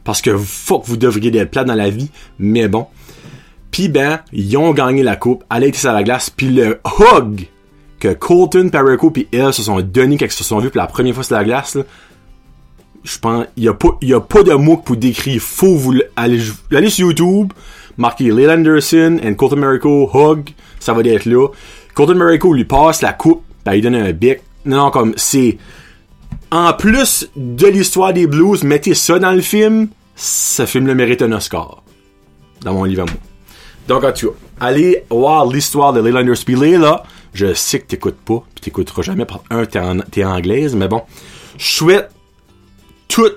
parce 0.03 0.21
que 0.21 0.31
que 0.31 0.37
vous 0.37 0.97
devriez 0.97 1.37
être 1.37 1.51
plat 1.53 1.63
dans 1.63 1.77
la 1.77 1.91
vie, 1.91 2.11
mais 2.41 2.67
bon. 2.67 2.89
Puis 3.71 3.89
ben, 3.89 4.19
ils 4.33 4.57
ont 4.57 4.73
gagné 4.73 5.05
la 5.05 5.15
coupe, 5.15 5.45
elle 5.55 5.63
a 5.63 5.67
été 5.69 5.79
sur 5.79 5.93
la 5.93 6.03
glace, 6.03 6.29
puis 6.29 6.49
le 6.49 6.81
hug 6.99 7.47
que 8.01 8.13
Colton, 8.15 8.69
Perico 8.71 9.13
et 9.15 9.29
elle 9.31 9.53
se 9.53 9.63
sont 9.63 9.81
donné 9.81 10.17
quand 10.17 10.27
ils 10.27 10.33
se 10.33 10.43
sont 10.43 10.59
vus 10.59 10.71
pour 10.71 10.81
la 10.81 10.89
première 10.89 11.15
fois 11.15 11.23
sur 11.23 11.37
la 11.37 11.45
glace, 11.45 11.77
là, 11.77 11.85
je 13.05 13.19
pense, 13.19 13.47
il 13.57 13.65
y 13.65 13.69
a 13.69 13.75
pas, 13.75 13.89
a 13.89 14.21
pas 14.21 14.43
de 14.43 14.55
mots 14.55 14.77
pour 14.77 14.97
décrire. 14.97 15.41
Faut 15.41 15.75
vous 15.75 15.95
aller 16.17 16.91
sur 16.91 17.07
YouTube, 17.07 17.53
marquer 17.97 18.25
Lil 18.25 18.51
Anderson 18.51 19.19
et 19.23 19.35
Colton 19.35 19.57
Miracle 19.57 20.07
Hug, 20.15 20.51
ça 20.79 20.93
va 20.93 21.03
être 21.03 21.25
là. 21.25 21.49
Colton 21.95 22.15
Miracle 22.15 22.53
lui 22.53 22.65
passe 22.65 23.03
la 23.03 23.13
coupe, 23.13 23.43
ben, 23.65 23.75
il 23.75 23.83
donne 23.83 23.95
un 23.95 24.13
bec. 24.13 24.43
Non, 24.65 24.91
comme, 24.91 25.15
c'est, 25.17 25.59
en 26.51 26.73
plus 26.75 27.29
de 27.37 27.67
l'histoire 27.67 28.13
des 28.13 28.27
blues, 28.27 28.63
mettez 28.63 28.95
ça 28.95 29.19
dans 29.19 29.33
le 29.33 29.41
film, 29.41 29.89
ce 30.17 30.67
film 30.67 30.87
le 30.87 30.95
mérite 30.95 31.23
un 31.23 31.33
Oscar. 31.33 31.83
Dans 32.63 32.75
mon 32.75 32.85
livre 32.85 33.03
à 33.03 33.07
moi. 33.07 33.21
Donc, 33.89 34.05
en 34.05 34.13
tout 34.13 34.33
allez 34.61 35.05
voir 35.11 35.47
l'histoire 35.47 35.93
de 35.93 36.01
Lil 36.01 36.17
Anderson. 36.17 36.45
Puis 36.45 36.57
là, 36.57 37.03
je 37.33 37.55
sais 37.55 37.81
que 37.81 37.87
t'écoutes 37.87 38.19
pas, 38.19 38.45
pis 38.55 38.61
t'écouteras 38.63 39.03
jamais 39.03 39.25
par 39.25 39.43
un, 39.51 39.65
t'es, 39.65 39.81
en, 39.81 40.31
anglaise, 40.31 40.77
mais 40.77 40.89
bon. 40.89 41.03
Je 41.59 41.67
souhaite 41.67 42.11
tout, 43.11 43.31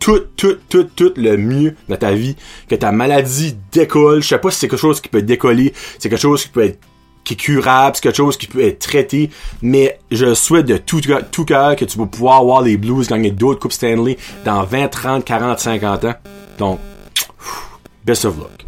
tout, 0.00 0.22
tout, 0.36 0.56
tout, 0.68 0.84
tout 0.96 1.12
le 1.16 1.36
mieux 1.36 1.76
dans 1.88 1.96
ta 1.96 2.12
vie, 2.12 2.34
que 2.68 2.74
ta 2.74 2.90
maladie 2.90 3.56
décolle. 3.70 4.22
Je 4.22 4.28
sais 4.28 4.38
pas 4.38 4.50
si 4.50 4.58
c'est 4.58 4.68
quelque 4.68 4.80
chose 4.80 5.00
qui 5.00 5.08
peut 5.08 5.22
décoller, 5.22 5.72
c'est 5.98 6.08
quelque 6.08 6.20
chose 6.20 6.42
qui 6.42 6.48
peut 6.48 6.64
être 6.64 6.80
qui 7.22 7.34
est 7.34 7.36
curable, 7.36 7.96
c'est 7.96 8.02
quelque 8.02 8.16
chose 8.16 8.36
qui 8.36 8.46
peut 8.46 8.62
être 8.62 8.78
traité, 8.78 9.30
mais 9.60 9.98
je 10.12 10.32
souhaite 10.32 10.66
de 10.66 10.76
tout, 10.76 11.00
tout 11.32 11.44
cœur 11.44 11.74
que 11.74 11.84
tu 11.84 11.98
vas 11.98 12.06
pouvoir 12.06 12.38
avoir 12.38 12.62
les 12.62 12.76
Blues 12.76 13.08
gagner 13.08 13.32
d'autres 13.32 13.58
Coupes 13.58 13.72
Stanley 13.72 14.16
dans 14.44 14.62
20, 14.62 14.86
30, 14.86 15.24
40, 15.24 15.58
50 15.58 16.04
ans. 16.04 16.14
Donc, 16.58 16.78
best 18.04 18.26
of 18.26 18.36
luck. 18.36 18.64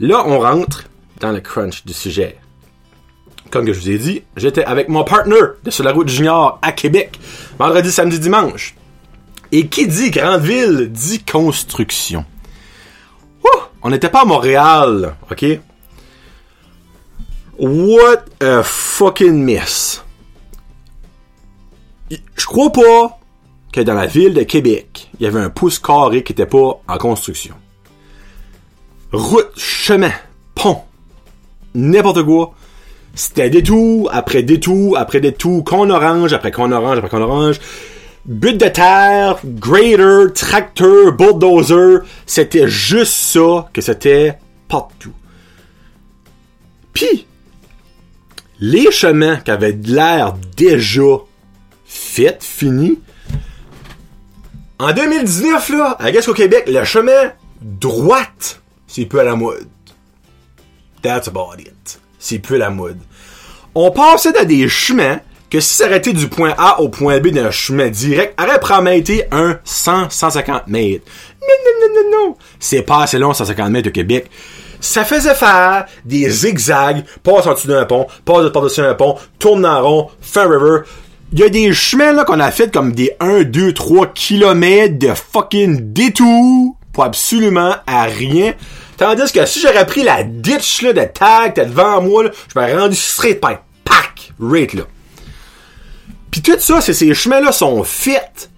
Là, 0.00 0.24
on 0.26 0.40
rentre 0.40 0.86
dans 1.20 1.30
le 1.30 1.38
crunch 1.38 1.84
du 1.84 1.92
sujet. 1.92 2.38
Comme 3.50 3.66
je 3.72 3.78
vous 3.78 3.88
ai 3.88 3.98
dit, 3.98 4.24
j'étais 4.36 4.64
avec 4.64 4.88
mon 4.88 5.04
partner 5.04 5.38
de 5.62 5.70
Sur 5.70 5.84
la 5.84 5.92
route 5.92 6.08
junior 6.08 6.58
à 6.60 6.72
Québec, 6.72 7.20
vendredi, 7.56 7.92
samedi, 7.92 8.18
dimanche. 8.18 8.74
Et 9.50 9.68
qui 9.68 9.86
dit 9.86 10.10
grande 10.10 10.42
ville 10.42 10.90
dit 10.92 11.24
construction. 11.24 12.24
Ouh, 13.44 13.60
on 13.82 13.90
n'était 13.90 14.10
pas 14.10 14.22
à 14.22 14.24
Montréal, 14.24 15.16
ok? 15.30 15.44
What 17.58 18.24
a 18.40 18.62
fucking 18.62 19.42
mess. 19.42 20.04
Je 22.10 22.46
crois 22.46 22.70
pas 22.70 23.18
que 23.72 23.80
dans 23.80 23.94
la 23.94 24.06
ville 24.06 24.34
de 24.34 24.42
Québec, 24.42 25.10
il 25.18 25.24
y 25.24 25.26
avait 25.26 25.40
un 25.40 25.50
pouce 25.50 25.78
carré 25.78 26.22
qui 26.22 26.32
était 26.32 26.46
pas 26.46 26.80
en 26.86 26.98
construction. 26.98 27.54
Route, 29.12 29.50
chemin, 29.56 30.12
pont, 30.54 30.82
n'importe 31.74 32.22
quoi. 32.22 32.54
C'était 33.14 33.50
détour 33.50 34.10
après 34.12 34.42
détour 34.42 34.96
après 34.96 35.20
détour, 35.20 35.64
qu'on 35.64 35.90
orange 35.90 36.32
après 36.32 36.52
qu'on 36.52 36.70
orange 36.70 36.98
après 36.98 37.10
qu'on 37.10 37.22
orange. 37.22 37.58
But 38.28 38.58
de 38.58 38.68
terre, 38.68 39.38
grader, 39.42 40.34
tracteur, 40.34 41.12
bulldozer, 41.12 42.00
c'était 42.26 42.68
juste 42.68 43.14
ça 43.14 43.70
que 43.72 43.80
c'était 43.80 44.38
partout. 44.68 45.14
Puis, 46.92 47.26
les 48.60 48.90
chemins 48.90 49.36
qui 49.36 49.50
avaient 49.50 49.78
l'air 49.82 50.34
déjà 50.58 51.22
fait, 51.86 52.42
fini, 52.42 52.98
en 54.78 54.92
2019, 54.92 55.70
là, 55.70 55.96
à 55.98 56.12
qu'au 56.12 56.34
Québec, 56.34 56.64
le 56.68 56.84
chemin 56.84 57.32
droite, 57.62 58.60
c'est 58.86 59.06
peu 59.06 59.20
à 59.20 59.24
la 59.24 59.36
mode. 59.36 59.68
That's 61.00 61.28
about 61.28 61.58
it. 61.58 61.98
C'est 62.18 62.40
peu 62.40 62.56
à 62.56 62.58
la 62.58 62.70
mode. 62.70 63.00
On 63.74 63.90
passait 63.90 64.32
dans 64.32 64.44
des 64.44 64.68
chemins 64.68 65.20
que 65.50 65.60
si 65.60 65.74
s'arrêter 65.74 66.12
du 66.12 66.28
point 66.28 66.54
A 66.58 66.80
au 66.80 66.88
point 66.88 67.18
B 67.20 67.28
d'un 67.28 67.50
chemin 67.50 67.88
direct, 67.88 68.38
aurait 68.40 68.60
probablement 68.60 68.96
été 68.96 69.24
un 69.30 69.58
100, 69.64 70.10
150 70.10 70.68
mètres. 70.68 71.04
Non, 71.40 71.48
non, 71.64 71.88
non, 71.88 71.94
non, 71.94 72.18
non. 72.28 72.36
C'est 72.58 72.82
pas 72.82 73.02
assez 73.02 73.18
long, 73.18 73.32
150 73.32 73.70
mètres 73.70 73.88
au 73.88 73.92
Québec 73.92 74.30
ça 74.80 75.04
faisait 75.04 75.34
faire 75.34 75.86
des 76.04 76.28
zigzags, 76.30 77.04
passe 77.22 77.46
en 77.46 77.54
dessous 77.54 77.68
d'un 77.68 77.84
pont, 77.84 78.06
passe 78.24 78.50
par-dessus 78.52 78.80
un 78.80 78.94
pont, 78.94 79.16
tourne 79.38 79.66
en 79.66 79.82
rond, 79.82 80.10
fait 80.20 80.44
river. 80.44 80.82
Il 81.32 81.40
y 81.40 81.42
a 81.42 81.48
des 81.48 81.72
chemins 81.74 82.12
là 82.12 82.24
qu'on 82.24 82.40
a 82.40 82.50
fait 82.50 82.72
comme 82.72 82.92
des 82.92 83.12
1, 83.20 83.42
2, 83.42 83.74
3 83.74 84.06
kilomètres 84.08 84.98
de 84.98 85.12
fucking 85.14 85.92
détour 85.92 86.76
pour 86.92 87.04
absolument 87.04 87.74
à 87.86 88.04
rien. 88.04 88.54
Tandis 88.96 89.30
que 89.30 89.44
si 89.46 89.60
j'aurais 89.60 89.86
pris 89.86 90.02
la 90.02 90.24
ditch 90.24 90.82
là, 90.82 90.92
de 90.92 91.04
tag, 91.04 91.54
t'es 91.54 91.66
devant 91.66 92.00
moi, 92.00 92.24
là, 92.24 92.30
je 92.52 92.58
m'aurais 92.58 92.76
rendu 92.76 92.96
straight 92.96 93.40
pack, 93.40 93.62
pack, 93.84 94.32
rate 94.40 94.72
là. 94.72 94.82
Pis 96.30 96.42
tout 96.42 96.58
ça, 96.58 96.80
c'est 96.80 96.94
ces 96.94 97.14
chemins-là 97.14 97.52
sont 97.52 97.82
faits, 97.84 98.50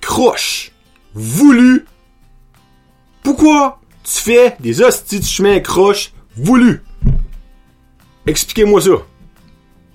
croches, 0.00 0.72
voulus. 1.14 1.84
Pourquoi? 3.22 3.78
tu 4.08 4.22
fais 4.22 4.56
des 4.60 4.80
hosties 4.82 5.20
de 5.20 5.24
chemin 5.24 5.60
croche 5.60 6.12
voulu. 6.36 6.82
Expliquez-moi 8.26 8.80
ça. 8.80 8.90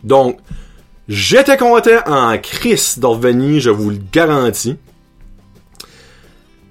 Donc, 0.04 0.40
j'étais 1.08 1.58
content 1.58 2.00
en 2.06 2.38
crise 2.38 3.00
d'en 3.00 3.20
je 3.20 3.70
vous 3.70 3.90
le 3.90 4.00
garantis. 4.12 4.76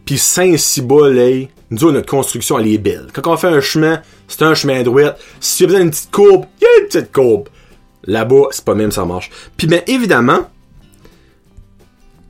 Puis 0.05 0.19
Saint-Cybole, 0.19 1.49
nous 1.71 1.91
notre 1.91 2.11
construction, 2.11 2.59
elle 2.59 2.69
est 2.69 2.79
belle. 2.79 3.09
Quand 3.13 3.27
on 3.27 3.37
fait 3.37 3.49
un 3.49 3.61
chemin, 3.61 4.03
c'est 4.29 4.43
un 4.43 4.55
chemin 4.55 4.83
droit. 4.83 5.15
Si 5.41 5.65
vous 5.65 5.75
avez 5.75 5.83
une 5.83 5.91
petite 5.91 6.11
courbe, 6.11 6.47
il 6.61 6.65
y 6.65 6.67
a 6.67 6.81
une 6.81 6.87
petite 6.87 7.13
courbe. 7.13 7.49
Là-bas, 8.05 8.49
c'est 8.51 8.65
pas 8.65 8.75
même 8.75 8.93
ça 8.93 9.05
marche. 9.05 9.31
Puis 9.57 9.67
bien 9.67 9.83
évidemment, 9.87 10.51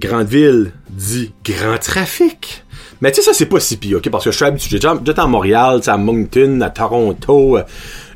grande 0.03 0.27
ville 0.27 0.73
dit 0.91 1.33
grand 1.45 1.79
trafic. 1.79 2.65
Mais 3.01 3.11
tu 3.11 3.17
sais, 3.17 3.23
ça, 3.23 3.33
c'est 3.33 3.47
pas 3.47 3.61
si 3.61 3.77
pire, 3.77 3.99
OK? 3.99 4.11
Parce 4.11 4.25
que 4.25 4.31
je 4.31 4.37
suis 4.37 4.45
habitué. 4.45 4.79
J'ai 4.81 4.89
à 4.89 5.27
Montréal, 5.27 5.81
à 5.87 5.97
Moncton, 5.97 6.61
à 6.61 6.71
Toronto. 6.71 7.59
Euh, 7.59 7.63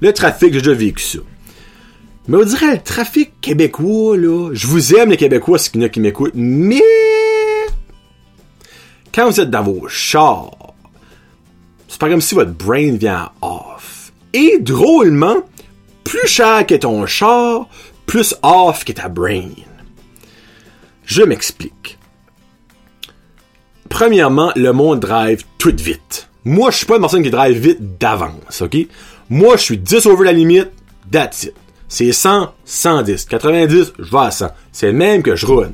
le 0.01 0.13
trafic, 0.13 0.53
j'ai 0.53 0.61
déjà 0.61 0.75
vécu 0.75 1.03
ça. 1.03 1.19
Mais 2.29 2.37
on 2.39 2.45
dirait 2.45 2.73
le 2.73 2.83
trafic 2.83 3.41
québécois, 3.41 4.17
là. 4.17 4.51
Je 4.53 4.67
vous 4.67 4.95
aime, 4.95 5.11
les 5.11 5.17
Québécois, 5.17 5.59
c'est 5.59 5.71
qu'il 5.71 5.81
y 5.81 5.85
en 5.85 5.87
a 5.87 5.91
qui 5.91 6.01
m'écoutent. 6.01 6.35
Mais... 6.35 6.83
Quand 9.15 9.31
vous 9.31 9.41
êtes 9.41 9.51
dans 9.51 9.63
vos 9.63 9.89
chars, 9.89 10.75
c'est 11.89 12.01
pas 12.01 12.09
comme 12.09 12.21
si 12.21 12.35
votre 12.35 12.53
brain 12.53 12.97
vient 12.97 13.31
off. 13.41 14.13
Et 14.33 14.59
drôlement, 14.61 15.37
plus 16.05 16.27
cher 16.27 16.67
que 16.67 16.75
ton 16.75 17.07
char, 17.07 17.69
plus 18.07 18.35
off 18.43 18.85
que 18.85 18.93
ta 18.93 19.09
brain. 19.09 19.51
Je 21.07 21.23
m'explique. 21.23 21.99
Premièrement, 23.89 24.51
le 24.57 24.73
monde 24.73 24.99
drive 24.99 25.45
tout 25.57 25.75
vite. 25.75 26.29
Moi, 26.45 26.73
je 26.73 26.79
suis 26.79 26.87
pas 26.87 26.97
une 26.97 27.01
personne 27.01 27.23
qui 27.23 27.31
drive 27.31 27.57
vite 27.57 27.99
d'avance, 27.99 28.61
ok? 28.61 28.77
Moi, 29.31 29.57
je 29.57 29.63
suis 29.63 29.79
10 29.79 30.07
over 30.07 30.25
la 30.25 30.33
limite, 30.33 30.73
that's. 31.11 31.49
C'est 31.89 32.11
100, 32.11 32.53
110. 32.65 33.25
90, 33.25 33.93
je 34.01 34.11
vais 34.11 34.19
à 34.19 34.31
100. 34.33 34.49
C'est 34.73 34.89
le 34.89 34.93
même 34.95 35.23
que 35.23 35.37
je 35.37 35.47
run. 35.47 35.71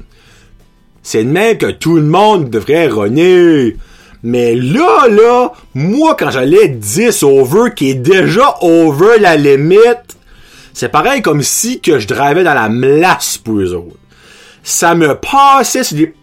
C'est 1.02 1.22
le 1.22 1.30
même 1.30 1.56
que 1.56 1.70
tout 1.70 1.96
le 1.96 2.02
monde 2.02 2.50
devrait 2.50 2.88
runner. 2.88 3.76
Mais 4.22 4.54
là, 4.54 5.08
là, 5.08 5.52
moi, 5.74 6.14
quand 6.14 6.30
j'allais 6.30 6.68
10 6.68 7.22
over, 7.22 7.70
qui 7.74 7.90
est 7.90 7.94
déjà 7.94 8.56
over 8.60 9.18
la 9.18 9.36
limite, 9.36 10.16
c'est 10.74 10.90
pareil 10.90 11.22
comme 11.22 11.42
si 11.42 11.80
que 11.80 11.98
je 11.98 12.06
drivais 12.06 12.44
dans 12.44 12.54
la 12.54 12.68
mlasse 12.68 13.38
pour 13.38 13.58
eux 13.58 13.74
autres. 13.74 13.96
Ça 14.62 14.94
me 14.94 15.14
passait 15.14 15.84
sur 15.84 15.96
des 15.96 16.14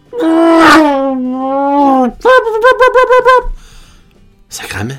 Sacrament. 4.48 4.96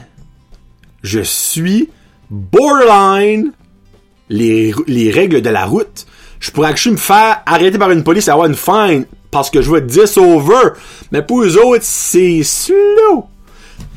Je 1.03 1.19
suis 1.21 1.89
borderline 2.29 3.51
les, 4.29 4.73
les 4.87 5.11
règles 5.11 5.41
de 5.41 5.49
la 5.49 5.65
route. 5.65 6.05
Je 6.39 6.51
pourrais 6.51 6.69
actually 6.69 6.93
me 6.93 6.99
faire 6.99 7.41
arrêter 7.45 7.77
par 7.77 7.91
une 7.91 8.03
police 8.03 8.27
et 8.27 8.31
avoir 8.31 8.47
une 8.47 8.55
fine 8.55 9.05
parce 9.31 9.49
que 9.49 9.61
je 9.61 9.67
vois 9.67 9.81
10 9.81 10.17
over. 10.17 10.69
Mais 11.11 11.21
pour 11.21 11.41
eux 11.41 11.57
autres, 11.57 11.83
c'est 11.83 12.43
slow. 12.43 13.27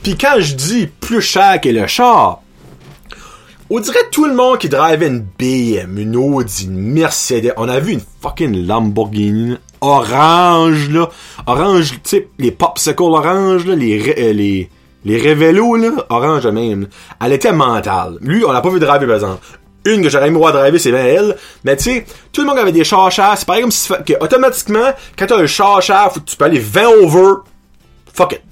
Puis 0.02 0.16
quand 0.16 0.36
je 0.38 0.54
dis 0.54 0.86
plus 0.86 1.20
cher 1.20 1.60
que 1.60 1.68
le 1.68 1.86
char, 1.86 2.40
on 3.70 3.80
dirait 3.80 4.08
tout 4.10 4.26
le 4.26 4.34
monde 4.34 4.58
qui 4.58 4.68
drive 4.68 5.02
une 5.02 5.26
BM, 5.38 5.98
une 5.98 6.16
Audi, 6.16 6.64
une 6.64 6.78
Mercedes. 6.78 7.54
On 7.56 7.68
a 7.68 7.80
vu 7.80 7.92
une 7.92 8.02
fucking 8.20 8.66
Lamborghini 8.66 9.56
orange, 9.80 10.90
là. 10.90 11.08
Orange, 11.46 11.92
tu 11.92 11.98
sais, 12.04 12.28
les 12.38 12.50
popsicles 12.50 13.02
orange, 13.02 13.66
là, 13.66 13.74
les, 13.74 14.14
euh, 14.18 14.32
les, 14.32 14.68
les 15.04 15.18
révélos, 15.18 15.76
là, 15.76 15.90
orange 16.08 16.46
même. 16.46 16.88
Elle 17.24 17.32
était 17.32 17.52
mentale. 17.52 18.18
Lui, 18.20 18.44
on 18.44 18.52
l'a 18.52 18.60
pas 18.60 18.70
vu 18.70 18.80
driver, 18.80 19.06
par 19.06 19.16
exemple. 19.16 19.44
Une 19.86 20.02
que 20.02 20.08
j'aurais 20.08 20.28
aimé 20.28 20.38
voir 20.38 20.52
driver, 20.52 20.78
c'est 20.78 20.90
bien 20.92 21.04
elle. 21.04 21.36
Mais 21.64 21.76
tu 21.76 21.84
sais, 21.84 22.06
tout 22.32 22.40
le 22.40 22.46
monde 22.46 22.58
avait 22.58 22.72
des 22.72 22.84
chars. 22.84 23.12
C'est 23.12 23.46
pareil 23.46 23.62
comme 23.62 23.70
si 23.70 23.92
que, 24.06 24.14
automatiquement, 24.22 24.92
quand 25.18 25.26
t'as 25.26 25.38
un 25.38 25.46
char 25.46 26.12
que 26.12 26.20
tu 26.20 26.36
peux 26.36 26.44
aller 26.46 26.58
20 26.58 26.86
over. 27.02 27.32
Fuck 28.12 28.32
it. 28.32 28.42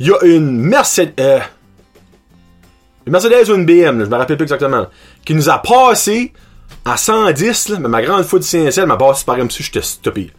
Y 0.00 0.10
a 0.10 0.24
une 0.24 0.50
Mercedes, 0.60 1.12
euh, 1.20 1.40
une 3.06 3.12
Mercedes 3.12 3.50
ou 3.50 3.54
une 3.54 3.66
BM, 3.66 4.04
je 4.04 4.08
me 4.08 4.16
rappelle 4.16 4.36
plus 4.36 4.44
exactement, 4.44 4.86
qui 5.24 5.34
nous 5.34 5.50
a 5.50 5.58
passé 5.58 6.32
à 6.84 6.96
110, 6.96 7.68
là, 7.70 7.78
mais 7.80 7.88
ma 7.88 8.02
grande 8.02 8.24
foule 8.24 8.40
de 8.40 8.44
CNCL 8.44 8.86
m'a 8.86 8.96
passé 8.96 9.24
par 9.24 9.36
si 9.50 9.62
j'étais 9.62 9.82
stoppé. 9.82 10.30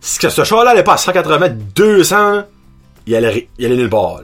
Ce 0.00 0.44
char-là 0.44 0.70
allait 0.70 0.84
pas 0.84 0.94
à 0.94 0.96
180, 0.96 1.48
200, 1.74 2.42
il 3.06 3.14
allait, 3.14 3.48
il 3.58 3.66
allait 3.66 3.76
nulle 3.76 3.90
part. 3.90 4.20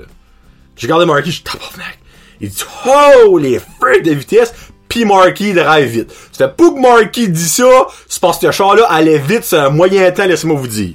J'ai 0.76 0.86
regardé 0.86 1.06
Marky, 1.06 1.30
je 1.30 1.36
suis 1.36 1.44
mec. 1.76 1.98
Il 2.40 2.50
dit 2.50 2.64
Oh, 2.86 3.38
les 3.38 3.58
freaks 3.58 4.04
de 4.04 4.12
vitesse, 4.12 4.52
pis 4.88 5.04
Marky 5.04 5.52
drive 5.52 5.88
vite. 5.88 6.12
C'était 6.32 6.48
pas 6.48 6.70
que 6.70 6.80
Marky 6.80 7.28
dit 7.28 7.48
ça, 7.48 7.86
c'est 8.08 8.20
parce 8.20 8.38
que 8.38 8.46
ce 8.46 8.52
char-là 8.52 8.84
allait 8.88 9.18
vite, 9.18 9.44
c'est 9.44 9.58
un 9.58 9.70
moyen 9.70 10.10
temps, 10.10 10.26
laissez-moi 10.26 10.56
vous 10.56 10.68
dire. 10.68 10.94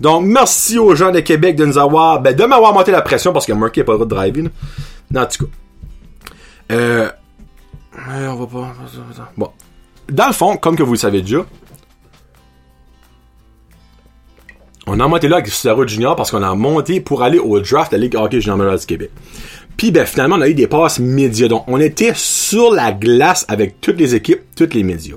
Donc, 0.00 0.24
merci 0.24 0.78
aux 0.78 0.94
gens 0.94 1.10
de 1.10 1.20
Québec 1.20 1.56
de 1.56 1.64
nous 1.64 1.76
avoir, 1.76 2.20
ben, 2.20 2.34
de 2.34 2.44
m'avoir 2.44 2.72
monté 2.72 2.92
la 2.92 3.02
pression 3.02 3.32
parce 3.32 3.46
que 3.46 3.52
Marky 3.52 3.80
n'a 3.80 3.84
pas 3.84 3.92
le 3.92 3.98
droit 3.98 4.06
de 4.06 4.14
driver, 4.14 4.50
Non, 5.10 5.22
en 5.22 5.26
tout 5.26 5.46
cas. 5.46 5.50
Euh, 6.70 7.10
on 7.96 8.34
va 8.34 8.46
pas. 8.46 8.74
Bon. 9.36 9.50
Dans 10.08 10.26
le 10.26 10.32
fond, 10.32 10.56
comme 10.56 10.76
que 10.76 10.82
vous 10.82 10.92
le 10.92 10.98
savez 10.98 11.22
déjà, 11.22 11.44
On 14.90 15.00
a 15.00 15.06
monté 15.06 15.28
là 15.28 15.36
avec 15.36 15.48
Cicero 15.48 15.86
Junior 15.86 16.16
parce 16.16 16.30
qu'on 16.30 16.42
a 16.42 16.54
monté 16.54 17.02
pour 17.02 17.22
aller 17.22 17.38
au 17.38 17.60
draft 17.60 17.92
de 17.92 17.98
la 17.98 18.02
Ligue 18.04 18.16
Hockey 18.16 18.40
Junior 18.40 18.56
Major 18.56 18.78
du 18.78 18.86
Québec. 18.86 19.10
Puis 19.76 19.90
ben 19.90 20.06
finalement, 20.06 20.36
on 20.36 20.40
a 20.40 20.48
eu 20.48 20.54
des 20.54 20.66
passes 20.66 20.98
médias. 20.98 21.46
Donc 21.46 21.64
on 21.66 21.78
était 21.78 22.12
sur 22.14 22.72
la 22.72 22.92
glace 22.92 23.44
avec 23.48 23.82
toutes 23.82 23.98
les 23.98 24.14
équipes, 24.14 24.40
toutes 24.56 24.72
les 24.72 24.82
médias. 24.82 25.16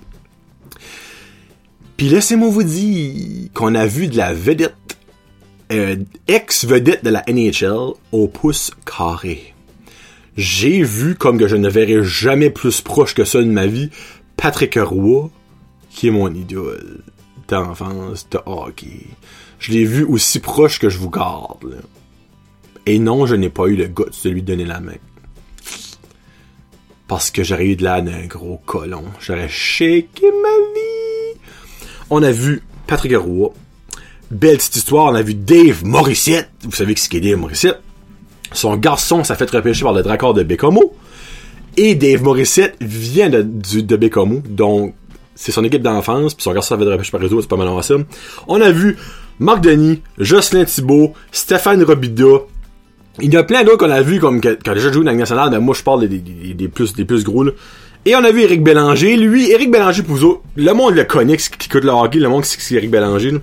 Puis 1.96 2.10
laissez-moi 2.10 2.50
vous 2.50 2.64
dire 2.64 3.48
qu'on 3.54 3.74
a 3.76 3.86
vu 3.86 4.10
de 4.10 4.18
la 4.18 4.34
vedette, 4.34 4.76
euh, 5.72 5.96
ex-vedette 6.28 7.06
de 7.06 7.10
la 7.10 7.24
NHL 7.30 7.94
au 8.12 8.28
pouce 8.28 8.72
carré. 8.86 9.51
J'ai 10.38 10.82
vu, 10.84 11.16
comme 11.16 11.38
que 11.38 11.48
je 11.48 11.58
ne 11.58 11.70
verrai 11.70 12.04
jamais 12.04 12.50
plus 12.50 12.82
proche 12.82 13.14
que 13.14 13.26
ça 13.26 13.40
de 13.40 13.46
ma 13.46 13.68
vie, 13.68 13.90
Patrick 14.38 14.76
Roy, 14.76 15.30
qui 15.90 16.08
est 16.08 16.12
mon 16.12 16.34
idole 16.34 17.04
d'enfance 17.48 18.28
de 18.30 18.40
hockey. 18.46 19.08
Je 19.60 19.72
l'ai 19.72 19.84
vu 19.84 20.04
aussi 20.04 20.40
proche 20.40 20.80
que 20.80 20.90
je 20.90 20.98
vous 20.98 21.10
garde. 21.10 21.82
Et 22.86 22.98
non, 22.98 23.26
je 23.26 23.36
n'ai 23.36 23.50
pas 23.50 23.68
eu 23.68 23.76
le 23.76 23.88
goût 23.88 24.06
de 24.06 24.30
lui 24.30 24.42
donner 24.42 24.66
la 24.66 24.80
main. 24.80 24.98
Parce 27.08 27.30
que 27.30 27.44
j'aurais 27.44 27.68
eu 27.68 27.76
de 27.76 27.84
l'air 27.84 28.02
d'un 28.02 28.26
gros 28.26 28.62
colon. 28.66 29.04
J'aurais 29.20 29.50
shaké 29.50 30.32
ma 30.42 30.58
vie. 30.74 31.40
On 32.10 32.24
a 32.24 32.32
vu 32.32 32.64
Patrick 32.88 33.16
Roy. 33.18 33.54
Belle 34.32 34.58
petite 34.58 34.78
histoire. 34.78 35.12
On 35.12 35.16
a 35.16 35.22
vu 35.22 35.34
Dave 35.34 35.84
Morissette. 35.84 36.50
Vous 36.64 36.72
savez 36.72 36.96
qui 36.96 37.04
c'est 37.04 37.20
Dave 37.20 37.38
Morissette? 37.38 37.82
Son 38.54 38.76
garçon 38.78 39.24
s'est 39.24 39.36
fait 39.36 39.50
repêcher 39.50 39.84
par 39.84 39.94
le 39.94 40.04
Dracor 40.04 40.34
de 40.34 40.44
Bécomo. 40.44 40.94
Et 41.78 41.96
Dave 41.96 42.24
Morissette 42.24 42.76
vient 42.82 43.30
de, 43.30 43.42
du, 43.42 43.84
de 43.84 43.96
Bécomo. 43.96 44.42
Donc, 44.48 44.94
c'est 45.36 45.52
son 45.52 45.64
équipe 45.64 45.82
d'enfance. 45.82 46.34
Puis 46.34 46.44
son 46.44 46.54
garçon 46.54 46.76
s'est 46.76 46.84
fait 46.84 46.90
repêcher 46.90 47.12
par 47.12 47.24
autres. 47.24 47.42
C'est 47.42 47.48
pas 47.48 47.56
mal 47.56 47.68
awesome. 47.70 48.06
On 48.48 48.62
a 48.62 48.72
vu 48.72 48.98
Marc 49.40 49.62
Denis, 49.62 50.02
Jocelyn 50.18 50.66
Thibault, 50.66 51.14
Stéphane 51.32 51.84
Robida. 51.84 52.26
Il 53.20 53.34
y 53.34 53.38
en 53.38 53.42
a 53.42 53.44
plein 53.44 53.64
d'autres 53.64 53.78
qu'on 53.78 53.92
a 53.92 54.02
vu 54.02 54.20
comme 54.20 54.40
qui 54.40 54.48
ont 54.48 54.74
déjà 54.74 54.92
joué 54.92 55.04
dans 55.04 55.12
la 55.12 55.18
nationale. 55.18 55.50
Mais 55.52 55.60
moi, 55.60 55.76
je 55.78 55.84
parle 55.84 56.08
des, 56.08 56.68
plus, 56.68 56.94
des 56.94 57.06
gros, 57.24 57.44
là. 57.44 57.52
Et 58.06 58.16
on 58.16 58.24
a 58.24 58.32
vu 58.32 58.42
Éric 58.42 58.64
Bélanger. 58.64 59.16
Lui, 59.16 59.52
Éric 59.52 59.70
Bélanger, 59.72 60.04
autres, 60.10 60.42
le 60.56 60.74
monde 60.74 60.96
le 60.96 61.04
connaît, 61.04 61.38
qui 61.38 61.50
qui 61.50 61.68
écoute 61.68 61.84
le 61.84 61.92
hockey, 61.92 62.20
le 62.20 62.30
monde 62.30 62.44
qui 62.44 62.60
c'est 62.60 62.76
Éric 62.76 62.90
Bélanger. 62.90 63.34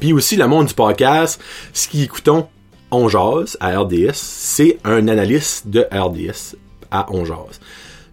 Puis 0.00 0.12
aussi, 0.12 0.36
le 0.36 0.46
monde 0.48 0.66
du 0.66 0.74
podcast, 0.74 1.40
ce 1.72 1.88
qui 1.88 2.02
écoutons, 2.02 2.46
On 2.90 3.08
Jase 3.08 3.56
à 3.60 3.78
RDS, 3.78 4.14
c'est 4.14 4.78
un 4.84 5.08
analyste 5.08 5.68
de 5.68 5.86
RDS 5.92 6.56
à 6.90 7.06
On 7.12 7.24
Jase. 7.24 7.60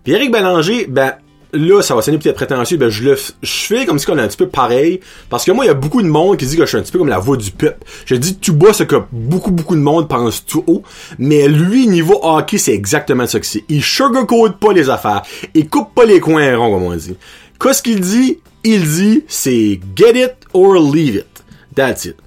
Puis 0.04 0.14
Éric 0.14 0.32
Bélanger, 0.32 0.86
ben, 0.88 1.14
là, 1.54 1.82
ça 1.82 1.96
va 1.96 2.02
sonner 2.02 2.18
peut-être 2.18 2.36
prétentieux, 2.36 2.78
ben, 2.78 2.90
je 2.90 3.04
le, 3.04 3.16
je 3.16 3.52
fais 3.52 3.86
comme 3.86 4.00
si 4.00 4.10
on 4.10 4.18
est 4.18 4.22
un 4.22 4.28
petit 4.28 4.38
peu 4.38 4.50
pareil, 4.50 5.00
parce 5.30 5.46
que 5.46 5.52
moi, 5.52 5.66
il 5.66 5.70
y 5.70 5.72
a 5.72 5.76
beaucoup 5.76 6.02
de 6.02 6.08
monde 6.08 6.38
qui 6.38 6.46
dit 6.46 6.58
que 6.58 6.64
je 6.64 6.68
suis 6.68 6.78
un 6.78 6.82
petit 6.82 6.92
peu 6.92 7.00
comme 7.00 7.08
la 7.08 7.20
voix 7.20 7.38
du 7.38 7.52
peuple. 7.52 7.86
Je 8.06 8.16
dis 8.16 8.36
tout 8.36 8.54
bas 8.54 8.74
ce 8.74 8.84
que 8.84 8.98
beaucoup, 9.12 9.52
beaucoup 9.52 9.76
de 9.76 9.82
monde 9.82 10.10
pense 10.10 10.46
tout 10.46 10.64
haut, 10.68 10.84
mais 11.18 11.48
lui, 11.48 11.88
niveau 11.88 12.20
hockey, 12.22 12.58
c'est 12.58 12.74
exactement 12.74 13.26
ça 13.28 13.40
que 13.40 13.46
c'est. 13.46 13.64
Il 13.70 13.82
sugarcoat 13.82 14.58
pas 14.60 14.74
les 14.74 14.90
affaires. 14.90 15.22
Il 15.54 15.70
coupe 15.70 15.96
pas 15.96 16.06
les 16.06 16.20
coins 16.20 16.58
ronds, 16.58 16.72
comme 16.72 16.84
on 16.84 16.96
dit. 16.96 17.16
Qu'est-ce 17.60 17.82
qu'il 17.82 18.02
dit? 18.02 18.40
Il 18.64 18.84
dit, 18.84 19.24
c'est 19.28 19.80
get 19.96 20.20
it 20.22 20.34
or 20.54 20.74
leave 20.74 21.16
it. 21.16 21.44
That's 21.76 22.06
it. 22.06 22.18